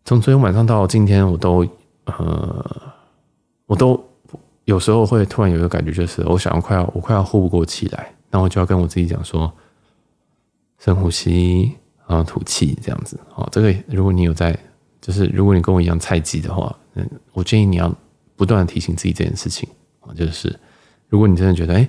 [0.04, 1.68] 从昨天晚上到今天，我都
[2.06, 2.82] 呃，
[3.66, 4.04] 我都。
[4.66, 9.54] 有时候会突然有一个感觉，就是我想要快要我快要呼不过气来，那我就要跟我自己讲说，
[10.80, 11.72] 深呼吸，
[12.08, 13.16] 然后吐气，这样子。
[13.36, 14.58] 哦，这个如果你有在，
[15.00, 17.96] 就是如果你跟我一样菜鸡的话，嗯，我建议你要
[18.36, 19.70] 不断的提醒自己这件事情。
[20.00, 20.60] 啊，就是
[21.10, 21.88] 如果你真的觉得哎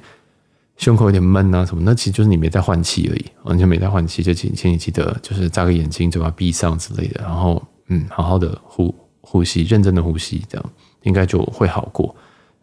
[0.77, 3.24] 胸口有点闷啊什么，那其实就是你没在换气而已。
[3.45, 10.72] 完全没在换气，就请请你记得就是眨个眼睛，嘴巴闭上之类的，然后嗯，好好的呼呼吸，认真的呼吸，这样
[11.03, 12.14] 应该就会好过。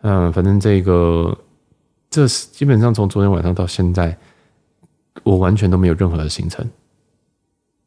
[0.01, 1.36] 嗯，反正这个，
[2.09, 4.16] 这是基本上从昨天晚上到现在，
[5.24, 6.64] 我完全都没有任何的行程。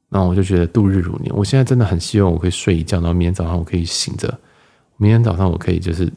[0.08, 1.32] 那我就觉得度日如年。
[1.36, 4.36] 我现在真的很希望我可以睡一觉，然后明天早上我可以醒着，
[4.96, 6.12] 明天早上我可以就是，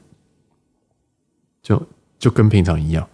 [1.62, 1.82] 就
[2.18, 3.07] 就跟平常一样。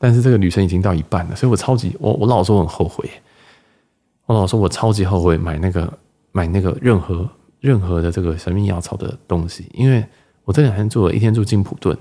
[0.00, 3.08] 但是这个旅程已经到一半了，所以我超级我我老说我很后悔，
[4.26, 5.92] 我老说我超级后悔买那个
[6.32, 7.28] 买那个任何
[7.60, 10.04] 任何的这个神秘药草的东西，因为
[10.44, 11.96] 我这两天住了一天住金普顿。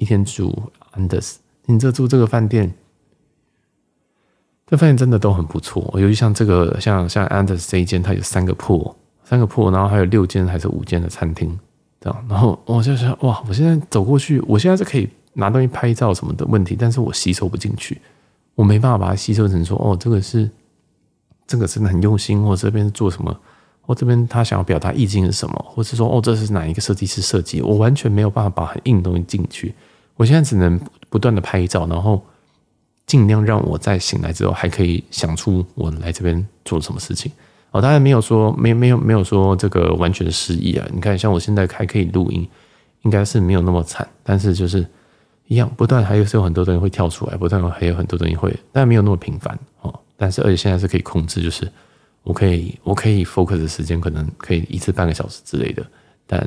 [0.00, 0.56] 一天住
[0.92, 2.72] 安德斯，你这住这个饭店，
[4.64, 5.92] 这饭店真的都很不错。
[5.98, 8.94] 尤其像这个，像像安德斯这一间，它有三个铺，
[9.24, 11.58] 三个铺，然后还有六间还是五间的餐厅，
[12.00, 12.26] 这样。
[12.28, 15.08] 然后我就想，哇，我现在走过去，我现在是可以
[15.38, 18.00] 拿东西拍照什么的问题，但是我吸收不进去，
[18.54, 20.50] 我没办法把它吸收成说，哦，这个是
[21.46, 23.34] 这个真的很用心，或这边做什么。
[23.86, 27.62] 我这边他想要表达意境是什么，或是说哦，这是哪一个设计师设计？
[27.62, 29.74] 我完全没有办法把很硬的东西进去。
[30.16, 30.78] 我现在只能
[31.08, 32.22] 不断的拍照，然后
[33.06, 37.32] 尽量让我在醒来之后还可以想出我来这边做什么事情。
[37.70, 40.86] 哦，当然没有说没没有没有说这个完全失忆啊。
[40.92, 42.46] 你看，像我现在还可以录音，
[43.02, 44.06] 应该是没有那么惨。
[44.22, 44.86] 但是就是
[45.48, 50.00] 一样，不断还有是有很多东西会跳出来，不断还有很多东西会，但没有那么频繁哦。
[50.16, 51.70] 但是而且现在是可以控制，就是。
[52.24, 55.82] 我可以，我可以 focus 的时间可能可以一次半个小时之类的，
[56.26, 56.46] 但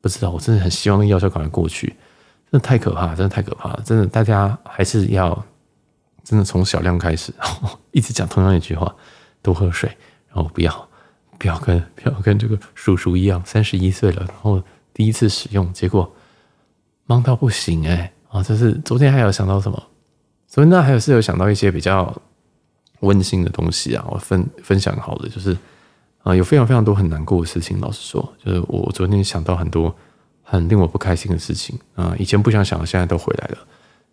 [0.00, 1.86] 不知道，我真的很希望那个药效赶快过去，
[2.50, 5.44] 真的太可怕，真的太可怕了，真的大家还是要
[6.24, 8.92] 真的从小量开始，然 后一直讲同样一句话，
[9.40, 9.88] 多喝水，
[10.32, 10.88] 然后不要
[11.38, 14.60] 不要跟不要跟这个叔叔一样，三十一岁了，然后
[14.92, 16.12] 第一次使用，结果
[17.12, 19.82] 忙到不行哎、啊，就是昨天还有想到什么，
[20.48, 22.14] 昨天那还有是有想到一些比较。
[23.02, 25.58] 温馨的东西啊，我分分享好的就是
[26.22, 27.80] 啊，有非常非常多很难过的事情。
[27.80, 29.92] 老实说，就是我昨天想到很多
[30.44, 33.58] 很令我不开心的事情啊，以前不想想，现在都回来了。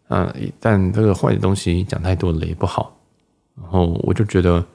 [0.08, 2.98] 啊，但这个坏的东西讲太多了也不好。
[3.62, 4.66] 然后我就觉得，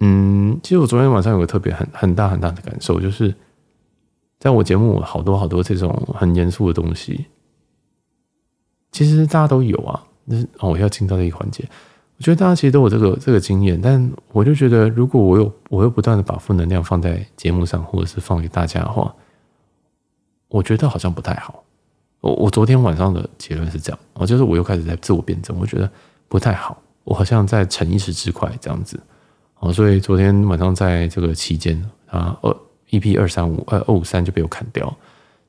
[0.00, 3.34] 嗯，其实我昨天晚上有个特别很很大很大的感受，就是
[4.38, 7.26] 在我节目好多好多这种很严肃的东西，
[8.92, 10.04] 其实大家都有啊。
[10.24, 11.68] 那哦，我要进到这一环节。
[12.18, 19.14] 我觉得大家其实都有这个这个经验，但我就觉得，如果我有我又不断的把负能量放在节目上，或者是放给大家的话，
[20.48, 21.62] 我觉得好像不太好。
[22.20, 25.88] 我我昨天晚上的结论是这样，我就是我又开始在自我辩证，我觉得
[26.28, 26.76] 不太好。
[27.04, 29.00] 我好像在逞一时之快这样子。
[29.60, 32.56] 哦，所以昨天晚上在这个期间啊，二
[32.90, 34.96] EP 二三五二二五三就被我砍掉，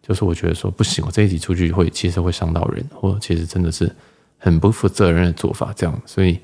[0.02, 3.94] 就是我觉得说不行，我这一集出去会其实会伤到人，或其实真的是
[4.38, 6.02] 很不负责任的做法，这样。
[6.06, 6.40] 所以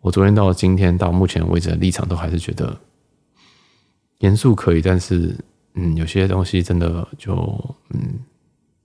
[0.00, 2.76] 我昨天到今天到目前为止的立场都还是觉得
[4.18, 5.36] 严肃可以，但是
[5.74, 7.34] 嗯，有些东西真的就
[7.90, 8.18] 嗯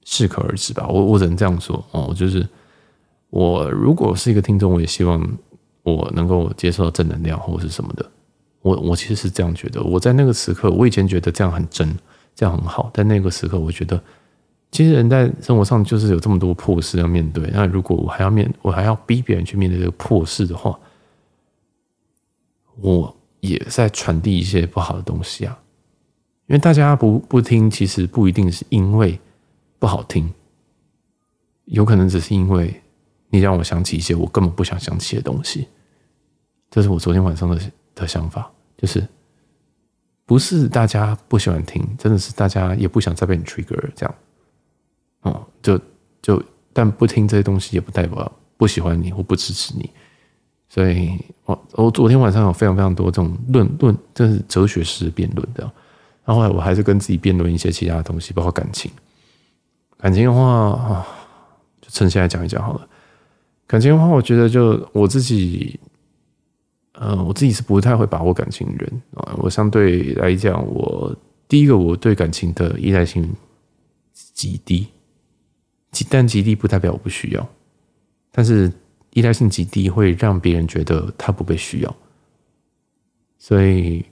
[0.04, 0.88] 适可而止吧。
[0.88, 2.48] 我我只能这样说哦，就是
[3.30, 5.28] 我如果是一个听众，我也希望。
[5.84, 8.06] 我能够接受正能量或者是什么的，
[8.62, 9.82] 我我其实是这样觉得。
[9.84, 11.98] 我在那个时刻，我以前觉得这样很真，
[12.36, 12.90] 这样很好。
[12.94, 14.02] 但那个时刻，我觉得
[14.72, 17.50] 其实人在生活上就是有这么多破事要面对。
[17.54, 20.80] 那如果我还要面，我还要逼别人去面对这个破事的话，
[22.80, 25.58] 我也在传递一些不好的东西啊。
[26.48, 29.20] 因为大家不不听，其实不一定是因为
[29.80, 30.34] 不好听，
[31.66, 32.82] 有可能只是因为。
[33.34, 35.66] 你让我想起一些我根本不想想起的东西，
[36.70, 37.58] 这是我昨天晚上的
[38.02, 39.08] 的想法，就是
[40.26, 44.16] 不是大家不喜欢听，真的是大家也不想再被你 trigger 这样，
[45.22, 45.80] 哦，就
[46.22, 46.42] 就
[46.74, 49.90] 但不听这些东西也不代表不喜欢你或不支持你，
[50.70, 55.64] 所以我我昨天晚上有非常非常多这种论论，这是哲学式辩论的，
[56.26, 58.92] 然后来我还是跟自己辩论一些其他的东西，包括感情，
[59.98, 61.06] 感情的话，
[61.82, 62.88] 就趁现在讲一讲好了。
[63.68, 65.80] 感情的话，我觉得就我自己，
[67.02, 69.34] 呃，我自己是不太会把握感情的人啊。
[69.38, 71.16] 我相对来讲，我
[71.48, 73.28] 第一个我对感情的依赖性
[74.14, 74.88] 极低，
[75.92, 77.50] 极但极低不代表我不需要，
[78.32, 78.72] 但是
[79.14, 81.96] 依赖性极低会让别人觉得他不被需要。
[83.40, 84.06] 所以，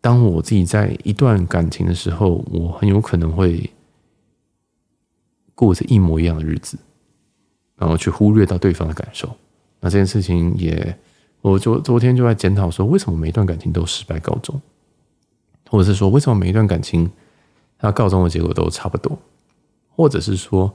[0.00, 3.70] 当我自己在一段感情的时候，我很有可能会
[5.54, 6.78] 过着一模一样的日子。
[7.76, 9.28] 然后去忽略到对方的感受，
[9.80, 10.96] 那这件事情也，
[11.44, 14.58] 我昨昨天就在检讨说，为什么每一段感情都失败告终，
[15.68, 17.10] 或者是说，为什么每一段感情
[17.76, 19.18] 它告终的结果都差不多，
[19.90, 20.74] 或者是说，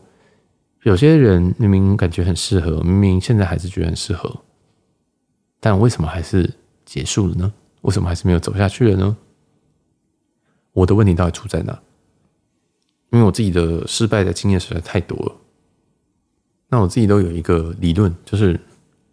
[0.84, 4.41] 有些人明明感觉很适合，明明现在还是觉得很适合，
[5.59, 6.53] 但为什么还是
[6.86, 7.51] 结束了呢？
[7.82, 9.17] 为什么还是没有走下去了呢？
[10.74, 11.82] 我的问题到底出在哪？
[13.09, 15.36] 因为我自己的失败的经验实在太多了。
[16.67, 18.59] 那我自己都有一个理论，就是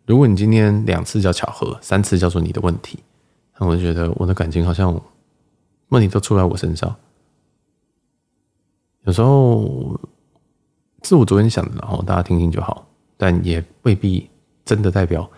[0.07, 2.99] 如果你今天两次叫巧合，三次叫做你的问题，
[3.59, 4.99] 那我就觉得我的感情好像
[5.89, 6.95] 问题都出在我身上。
[9.05, 9.99] 有时候
[11.03, 12.87] 是我昨天想的，然后大家听听就好，
[13.17, 14.31] 但也未必
[14.65, 15.29] 真的代表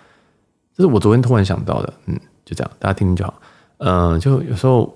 [0.74, 1.94] 这是我昨天突然想到的。
[2.06, 3.40] 嗯，就这样，大家听听就好。
[3.78, 4.94] 嗯、就有时候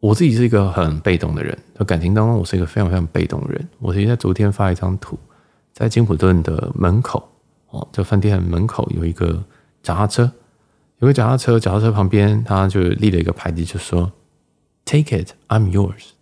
[0.00, 3.68] 我自己是一个很被动的人，在感情当中，我是一个非常非常被动的人。
[3.78, 5.18] 我其实在昨天发一张图。
[5.72, 7.28] 在金普顿的门口，
[7.76, 9.44] 哦，这饭店门口有一个
[9.82, 10.32] 脚踏车，
[11.00, 14.10] 有个脚踏车，脚踏车旁边他就立了一个牌子，就说
[14.86, 16.12] “Take it, I'm yours”，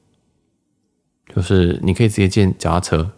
[1.33, 3.13] 就是你可以直接借脚踏车，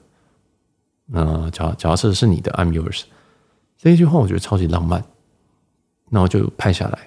[1.07, 3.05] 那脚脚踏车是你的，I'm yours。
[3.79, 5.03] 这一句话我觉得超级浪漫，
[6.11, 6.99] 那我就拍下来。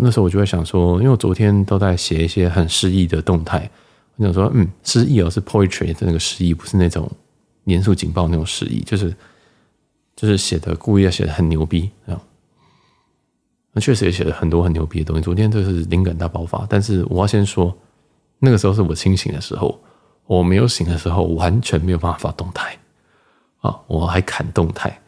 [0.00, 3.70] 那时候我就会想说，因为我昨天都在写一些很诗意的动态，
[4.16, 7.10] 我想说，嗯，诗意哦，是 poetry 的那个诗意，不是那种。
[7.64, 9.14] 严肃警报那种诗意，就是
[10.18, 12.20] 就是写的故意要写的很牛逼这样，
[13.70, 15.22] 那确实也写了很多很牛逼的东西。
[15.22, 17.72] 昨天就是灵感大爆发，但是我要先说，
[18.40, 19.80] 那个时候是我清醒的时候，
[20.26, 22.76] 我没有醒的时候，完全没有办法发动态
[23.60, 25.00] 啊，我还砍动态。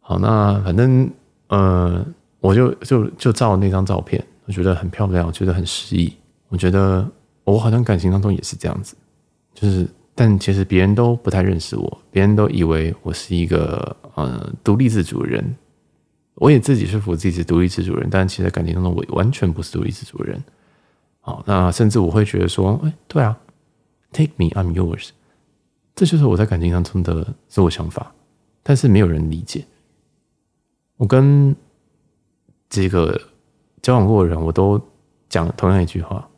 [0.00, 1.10] 好，那反正
[1.48, 2.02] 呃，
[2.40, 6.10] 我就就就照那张照片，我觉得很漂亮，我觉得很诗意，
[6.48, 7.06] 我觉得
[7.44, 8.96] 我好像感情当中也是这样子，
[9.52, 9.86] 就是。
[10.14, 15.56] 但其实别人都不太认识我，别人都以为我是一个呃独立自主的人。
[16.36, 20.42] 我也自己说服自己是独立自主人，但其实感情当中我完全不是独立自主人。
[21.20, 23.38] 好，那甚至我会觉得说，哎，对啊
[24.12, 25.10] ，Take me, I'm yours，
[25.94, 28.12] 这就是我在感情当中的自我想法。
[28.62, 29.64] 但是没有人理解。
[30.96, 31.54] 我跟
[32.68, 33.20] 这个
[33.82, 34.80] 交往过的人，我都
[35.28, 36.28] 讲同样一句话，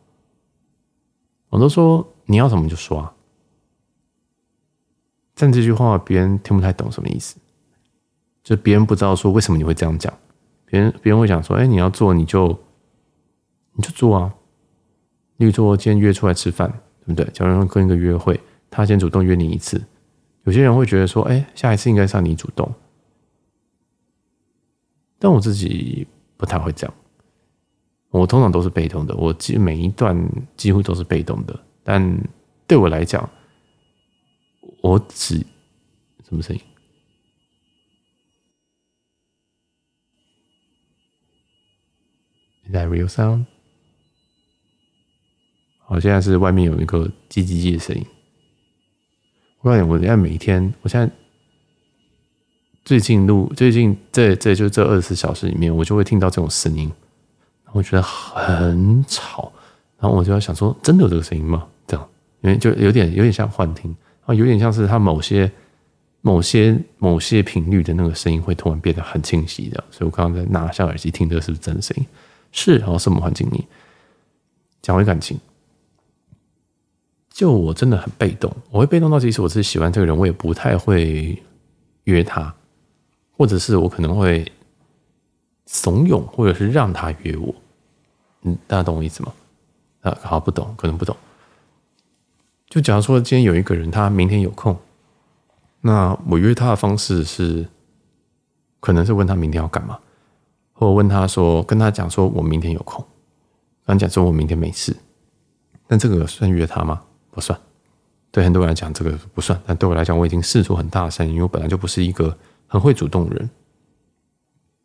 [1.50, 3.12] 我都说你要什么就说啊。
[5.38, 7.36] 但这句话别人听不太懂什么意思，
[8.42, 10.10] 就别人不知道说为什么你会这样讲，
[10.64, 12.58] 别人别人会想说，哎，你要做你就
[13.74, 14.34] 你就做啊。
[15.36, 16.66] 例如说今天约出来吃饭，
[17.04, 17.30] 对不对？
[17.34, 19.84] 假如说跟一个约会，他先主动约你一次，
[20.44, 22.72] 有些人会觉得说，哎，下一次应该是你主动。
[25.18, 26.06] 但我自己
[26.38, 26.94] 不太会这样，
[28.08, 30.16] 我通常都是被动的，我几每一段
[30.56, 32.18] 几乎都是被动的，但
[32.66, 33.28] 对我来讲。
[34.86, 35.38] 我只
[36.28, 36.62] 什么声音
[42.68, 43.46] ？Is that real sound？
[45.80, 48.06] 好，现在是外面有一个叽叽叽的声音。
[49.60, 51.12] 我告诉你，我现在每一天，我现在
[52.84, 56.84] 最近录，最近这这就这二十四小时里面，我就会听到这种声音，
[57.64, 59.52] 然后我觉得很吵，
[59.98, 61.68] 然后我就要想说，真的有这个声音吗？
[61.88, 62.08] 这样，
[62.42, 63.92] 因为就有点有点像幻听。
[64.26, 65.50] 啊，有点像是它某些。
[66.22, 72.06] 某些某些频率的那个声音会突然变得很清晰的，所以我刚刚在拿下耳机听的是不是真声音？
[72.50, 73.64] 是，然后什么环境里？
[74.82, 75.38] 讲回感情，
[77.30, 81.40] 就我真的很被动，我会被动到即使我自己喜欢这个人，我也不太会
[82.04, 82.52] 约他，
[83.36, 84.50] 或者是我可能会
[85.66, 87.54] 怂恿，或者是让他约我。
[88.42, 89.32] 嗯，大家懂我意思吗？
[90.00, 91.16] 啊，好，不懂，可能不懂。
[92.68, 94.76] 就假如说今天有一个人，他明天有空。
[95.82, 97.68] 那我约他的方式是，
[98.80, 99.98] 可能是问他明天要干嘛，
[100.72, 103.04] 或者问他说，跟他讲说我明天有空，
[103.84, 104.96] 跟他讲说我明天没事。
[105.86, 107.02] 但这个算约他吗？
[107.30, 107.56] 不算。
[108.32, 109.58] 对很多人来讲，这个不算。
[109.64, 112.36] 但对我来讲，我已经试出很大的善意，因为我本来就不是一个
[112.66, 113.48] 很会主动的人。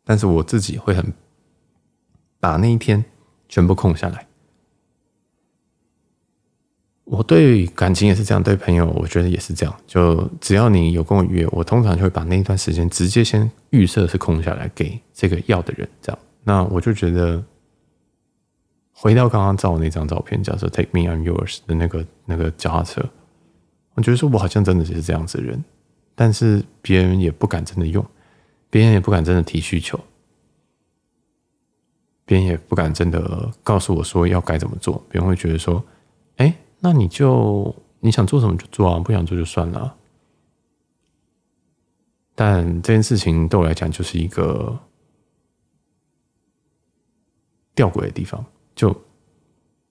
[0.04, 1.12] 但是我自己会很
[2.38, 3.04] 把那一天
[3.48, 4.26] 全部空下来。
[7.04, 9.74] 我对感情也是这样，对朋友我觉得也是这样。
[9.86, 15.88] 就只要你有跟我约，我通常就会把那一段时间直接先预设是空下来给这个要的人。
[16.00, 17.42] 这样，那我就觉得
[18.92, 23.04] 回到刚刚照的那张照片，叫做 “Take me, I'm yours” 的那个那个脚踏车，
[23.94, 25.62] 我觉得说我好像真的只是这样子的人，
[26.14, 28.04] 但是别人也不敢真的用，
[28.70, 29.98] 别人也不敢真的提需求，
[32.24, 35.82] 别人也不敢真的告诉我说要该怎么做，别人会觉得说，
[36.84, 39.96] 那你就你想做什么就做啊，不想做就算了。
[42.34, 44.76] 但这件事情对我来讲就是一个
[47.72, 48.44] 吊诡的地方。
[48.74, 48.92] 就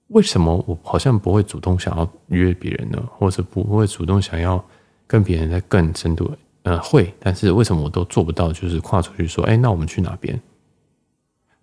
[0.08, 3.02] 为什么我好像不会主动想要约别人呢？
[3.16, 4.62] 或者不会主动想要
[5.06, 6.30] 跟别人在更深度？
[6.64, 8.52] 呃，会，但是为什么我都做不到？
[8.52, 10.38] 就是跨出去说，哎，那我们去哪边？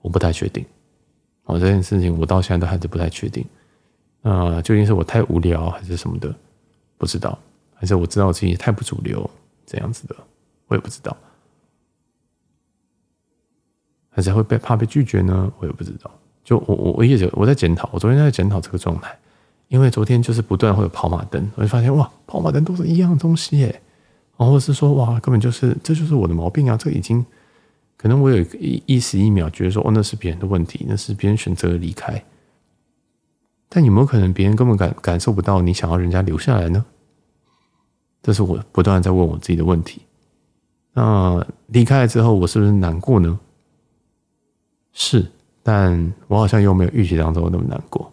[0.01, 0.65] 我不太确定。
[1.43, 3.45] 哦，这件事情我到现在都还是不太确定。
[4.22, 6.34] 啊、究竟是我太无聊还是什么的，
[6.97, 7.38] 不知道，
[7.74, 9.30] 还是我知道我自己太不主流
[9.65, 10.15] 这样子的，
[10.67, 11.15] 我也不知道，
[14.09, 15.51] 还是会被怕被拒绝呢？
[15.59, 16.11] 我也不知道。
[16.43, 19.17] 就我我我一直我在检讨，我昨天在检讨这个状态，
[19.67, 23.82] 因为昨天就是不断会有跑马灯，我就发现哇，跑马灯都是一样东西耶，
[24.36, 27.26] 然后是说哇，根本就是这就是我的毛病啊，这已经
[27.95, 32.22] 可能我有一一时一秒觉得说哦，那是别人的问题，那是别人选择离开。
[33.70, 36.84] 但有没有可能别人根本感感受不到你想要人家留下来呢？
[38.22, 40.01] 这是我不断在问我自己的问题。
[40.93, 43.39] 那离开了之后，我是不是难过呢？
[44.91, 45.32] 是，
[45.63, 48.11] 但我好像又没有预期当中那么难过。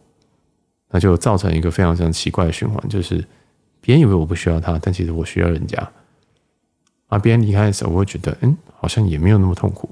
[0.91, 3.27] 那就造成一个非常非常奇怪的循环，就是
[3.81, 5.91] 别人以为我不需要他，但其实我需要人家。
[7.09, 9.89] 而别人离开的时候，我会觉得，嗯，好像也没有那么痛苦。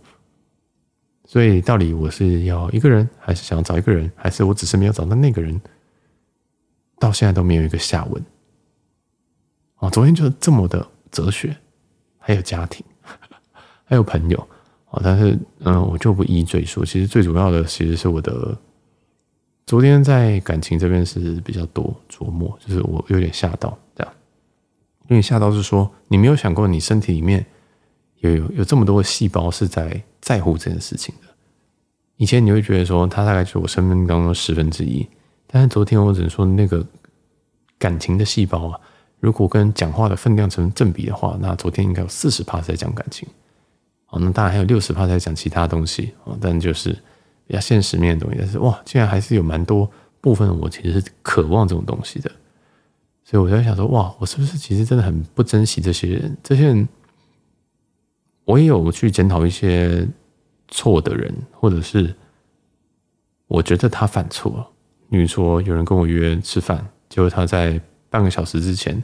[1.35, 5.61] 所以，到底我是要一个人，还是想找一个人，还是我只是没有找到那个人？
[7.01, 8.25] 到现在都没有一个下文。
[9.79, 11.57] 哦，昨天就这么的哲学，
[12.21, 12.87] 还有家庭，
[13.85, 14.49] 还有朋友。
[14.91, 16.85] 哦，但是，嗯，我就不一一赘述。
[16.85, 18.57] 其实最主要的，其实是我的
[19.67, 24.15] 昨天在感情这边是比较多琢磨，就是我有点吓到这样。
[25.09, 27.45] 因为吓到是说，你没有想过，你身体里面
[28.33, 30.03] 有有这么多细胞是在。
[30.25, 31.29] 在乎这件事情的，
[32.17, 35.07] 以前你会觉得说他大概就是我生命当中十分之一，
[35.47, 36.83] 但是昨天我只能说那个
[37.79, 38.81] 感情的细胞啊，
[39.21, 43.29] 如果跟讲话的分量成正比的话，那昨天应该有四十趴在讲感情，
[44.09, 46.89] 哦，那当然还有六十趴在讲其他东西啊，但就是
[47.47, 49.87] 比较现实面的东西，但是哇，竟然还是有蛮多
[50.23, 52.33] 部分我其实是渴望这种东西的，
[53.27, 56.35] 所以我在想说，哇，我是不是其实真的很不珍惜这些人？
[56.43, 56.89] 这些人。
[58.45, 60.07] 我也有去检讨一些
[60.69, 62.15] 错的人，或者是
[63.47, 64.71] 我觉得他犯错。
[65.11, 67.81] 比如说，有人跟我约吃饭，结果他在
[68.11, 69.01] 半个小时之前，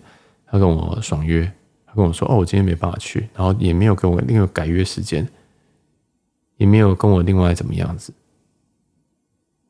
[0.47, 1.51] 他跟我爽约，
[1.86, 5.26] 他跟我说：“哦，我今天没办法去。”然后也没有跟我另外改约时间，
[6.57, 8.12] 也没有跟我另外怎么样子。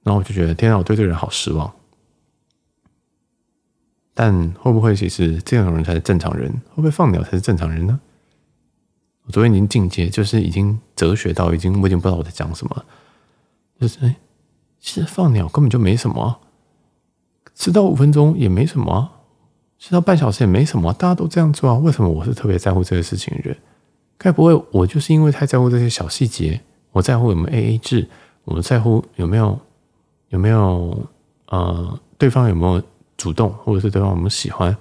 [0.02, 1.70] 然后我就觉得，天啊，我对这个人好失望。
[4.14, 6.50] 但会不会其实这样的人才是正常人？
[6.70, 8.00] 会不会放鸟才是正常人呢？
[9.30, 12.84] 昨天已经进阶，就是已经哲学到已经，我已经不知道我在讲什么。
[13.80, 13.98] 就是，
[14.78, 16.38] 其实放鸟根本就没什么啊，
[17.54, 19.12] 迟到五分钟也没什么啊，
[19.78, 21.76] 迟到半小时也没什么啊，大家都这样做啊。
[21.78, 23.56] 为什么我是特别在乎这个事情的人？
[24.18, 26.60] 该不会我就是因为太在乎这些小细节，
[26.92, 28.06] 我在乎有没有 AA 制，
[28.44, 29.58] 我们在乎有没有
[30.28, 31.08] 有没有
[31.46, 32.82] 呃，对方有没有
[33.16, 34.76] 主动，或者是对方有没有喜欢。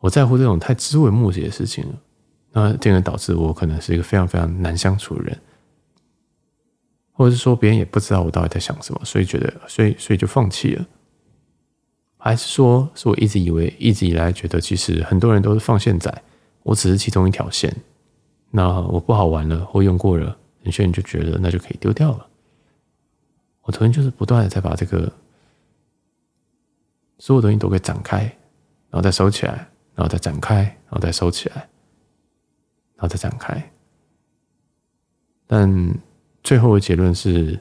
[0.00, 1.84] 我在乎这种太枝微末节的事情，
[2.58, 5.38] 那进而导致我可能是一个非常非常难相处的人，
[7.12, 10.86] 或者是说别人也不知道我到底在想什么，所以觉得，所以所以就放弃了。
[12.16, 16.22] 还是说，是我一直以为，一直以来觉得，其实很多人都是放线仔，
[16.62, 17.76] 我只是其中一条线。
[18.50, 22.26] 那我不好玩了，或用过了，有些人就觉得那就可以丢掉了。
[23.64, 25.12] 我昨天就是不断的在把这个
[27.18, 28.20] 所有东西都给展开，
[28.88, 31.68] 然后再收起来，然后再展开，然后再收起来，
[32.96, 33.72] 然后再展开。
[35.46, 35.98] 但
[36.42, 37.58] 最后的结论是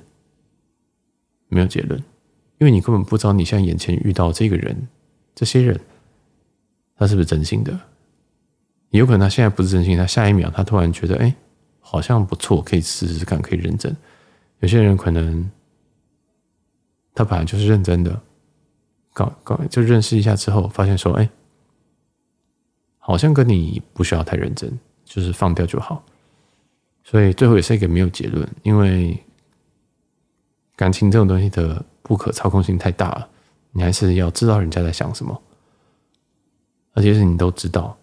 [1.47, 2.03] 没有结论。
[2.57, 4.87] 因为你根本不知道你现在眼前遇到这个人，
[5.35, 5.77] 这些人，
[6.95, 7.77] 他是不是真心的？
[8.91, 11.35] 有可能他现在不是真心，他下一秒他突然觉得，哎，
[11.81, 13.93] 好像不错，可以试试看，可以认真。
[14.61, 15.51] 有些人可能
[17.13, 18.21] 他本来就是认真的，
[19.13, 21.29] 刚刚就认识一下之后，发现说，哎，
[22.99, 26.03] 好像跟你不需要太认真，就是放掉就好。
[27.05, 29.17] 所以最后也是一个没有结论，因为
[30.75, 31.81] 感情这种东西的。
[32.07, 33.27] 不可操控性太大了，
[33.71, 35.41] 你还是要知道人家在想什么，
[36.93, 37.97] 而且是你都知道，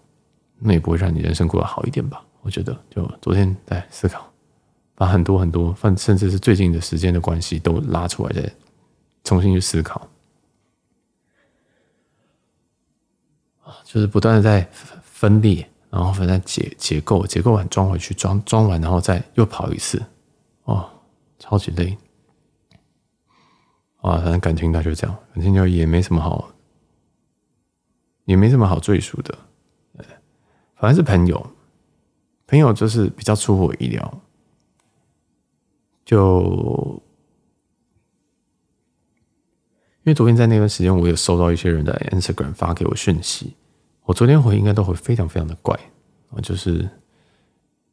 [0.59, 2.21] 那也不会让你人生过得好一点吧？
[2.41, 4.29] 我觉得，就昨天在思考，
[4.97, 8.53] 把很多很多，甚至是最近的时间的关系都拉出来，再
[9.23, 10.09] 重新去思考，
[13.85, 14.69] 就是不断的在
[15.05, 20.03] 分裂，然后反正解结构，结构完装回去，装装完，然后再又跑一次，
[20.65, 20.89] 哦，
[21.39, 21.99] 超级累。
[24.01, 26.51] 啊，反正感情它就这样，感情就也没什么好，
[28.25, 29.37] 也没什么好赘述的。
[30.77, 31.47] 反正是朋友，
[32.47, 34.21] 朋友就是比较出乎我意料。
[36.07, 37.01] 就
[39.99, 43.55] 因为昨天在那段时间，我有收到一些人的 Instagram 发给我讯息，
[44.05, 45.79] 我昨天回应该都会非常非常的怪
[46.35, 46.89] 啊，就是，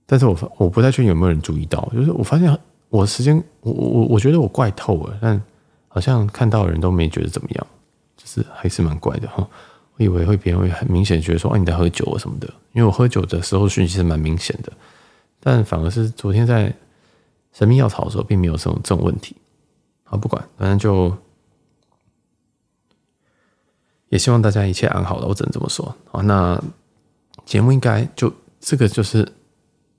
[0.05, 2.57] 但是我我不太确定有没有人注意到，就是我发现
[2.89, 5.41] 我时间，我我我觉得我怪透了，但。
[5.91, 7.67] 好像看到的人都没觉得怎么样，
[8.15, 9.45] 就是还是蛮怪的哈。
[9.97, 14.71] 我以为会别人会很明显觉得说，啊，你在喝酒啊什么的，因为我喝酒的时候讯息是蛮明显的，
[15.39, 16.71] 但反而是昨天在
[17.53, 19.35] 神秘药草的时候，并没有这种这种问题。
[20.03, 21.11] 好，不管，反正就
[24.09, 25.27] 也希望大家一切安好了。
[25.27, 25.95] 我只能这么说。
[26.11, 26.61] 啊，那
[27.45, 29.23] 节目应该就这个就是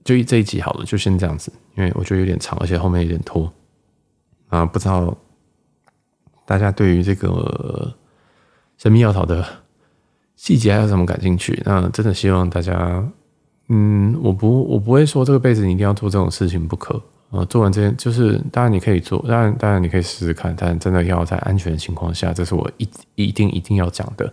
[0.04, 3.52] 就这一集好了，就先这样子，因为我觉得有点长，而且后面有点拖
[4.48, 5.16] 啊，不知道。
[6.46, 7.94] 大家对于这个
[8.76, 9.46] 神秘药草的
[10.34, 11.62] 细节还有什么感兴趣？
[11.64, 13.08] 那真的希望大家，
[13.68, 17.00] 嗯，我不，我不会说这个辈子你一定要做这种事情不可
[17.30, 17.44] 啊。
[17.46, 24.32] 做完这件，就是当然你可以做，当然当然你可以试试看，但真的要在安全的情况下，这是我一一定一定要讲的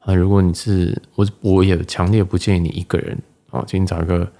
[0.00, 0.14] 啊。
[0.14, 3.18] 如果你是我，我也强烈不建议你一个人
[3.50, 4.30] 啊，请你找一个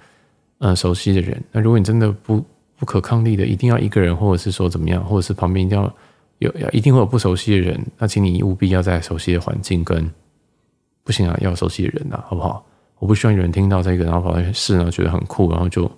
[0.59, 1.41] 嗯熟悉的人。
[1.51, 2.43] 那如果你真的不
[2.77, 5.93] 不可抗力的，一定要一个人，或者是说怎么样，或者是旁边一定要。
[6.39, 10.11] 有要一定会有不熟悉的人，那请你务必要在熟悉的环境跟
[11.01, 12.65] 不行啊，要熟悉的人呐、啊，好不好？
[12.99, 15.89] 我不希望有人听到这个，然后跑来试呢，觉得很酷，然后就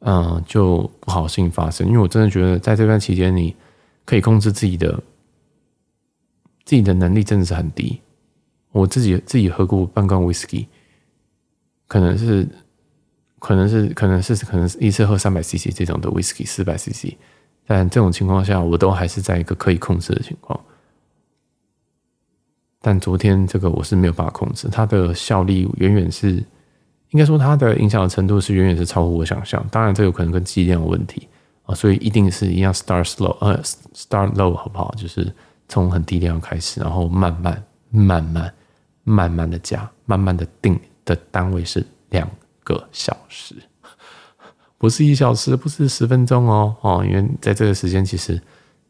[0.00, 1.86] 嗯就不好事情发生。
[1.86, 3.54] 因为我真的觉得在这段期间，你
[4.04, 4.92] 可以控制自己的
[6.64, 8.00] 自己的能力真的是很低。
[8.70, 10.68] 我自己自己喝过半罐威士忌，
[11.86, 12.46] 可能是
[13.38, 17.16] 可能是可能是可能一次喝三百 CC 这种的威士忌，四百 CC。
[17.66, 20.58] 但这种情况下，我都还是在一个可以控制的情况。
[22.80, 26.42] 但昨天这个我是没有办法控制，它的效力远远是，
[27.10, 29.64] 应该说它的影响的程度是远远是超乎我想象。
[29.70, 31.26] 当然，这有可能跟剂量有问题
[31.64, 33.60] 啊，所以一定是一样 start slow，呃
[33.94, 34.94] ，start low 好不好？
[34.96, 35.32] 就是
[35.68, 38.52] 从很低量开始，然后慢慢、慢慢、
[39.04, 42.28] 慢慢的加，慢慢的定的单位是两
[42.62, 43.54] 个小时。
[44.76, 48.40] 不是一小时，不是十分钟哦，哦，因为在这个时间，其实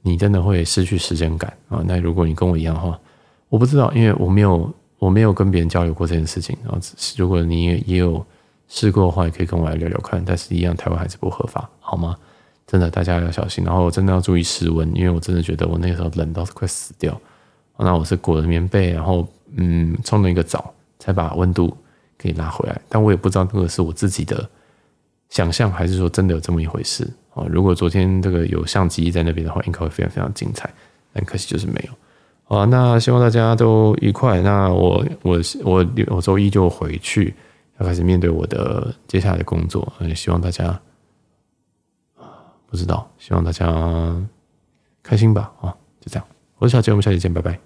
[0.03, 1.83] 你真的会失去时间感啊。
[1.87, 2.99] 那如果你跟我一样的话，
[3.49, 6.57] 我不知道，因为我没有我没有跟别人交流过这件事情。
[6.63, 6.79] 然后，
[7.17, 8.25] 如果你也也有
[8.69, 10.23] 试过的话，也可以跟我来聊聊看。
[10.25, 12.17] 但是，一样，台湾还是不合法，好吗？
[12.67, 13.65] 真的，大家要小心。
[13.65, 17.19] 然后，我真的要注意室温，因为我真的觉得我那个时候冷到快死掉。
[17.79, 19.27] 那我是裹着棉被，然后
[19.57, 21.77] 嗯，冲了一个澡，才把温度
[22.19, 22.81] 给拉回来。
[22.89, 24.49] 但我也不知道那个是我自己的。
[25.31, 27.45] 想象还是说真的有这么一回事啊？
[27.51, 30.73] 如果昨天这个有相机在那边的话，应该会非常非常精彩。
[31.13, 31.93] 但可惜就是没有。
[32.49, 34.41] 啊，那希望大家都愉快。
[34.41, 37.35] 那我我我我周一就回去，
[37.79, 39.87] 要开始面对我的接下来的工作。
[40.01, 40.81] 也希望大家
[42.67, 44.17] 不知道，希望大家
[45.03, 45.69] 开心吧，啊，
[46.01, 46.27] 就这样。
[46.57, 47.59] 我是小杰，我们下期见，拜拜。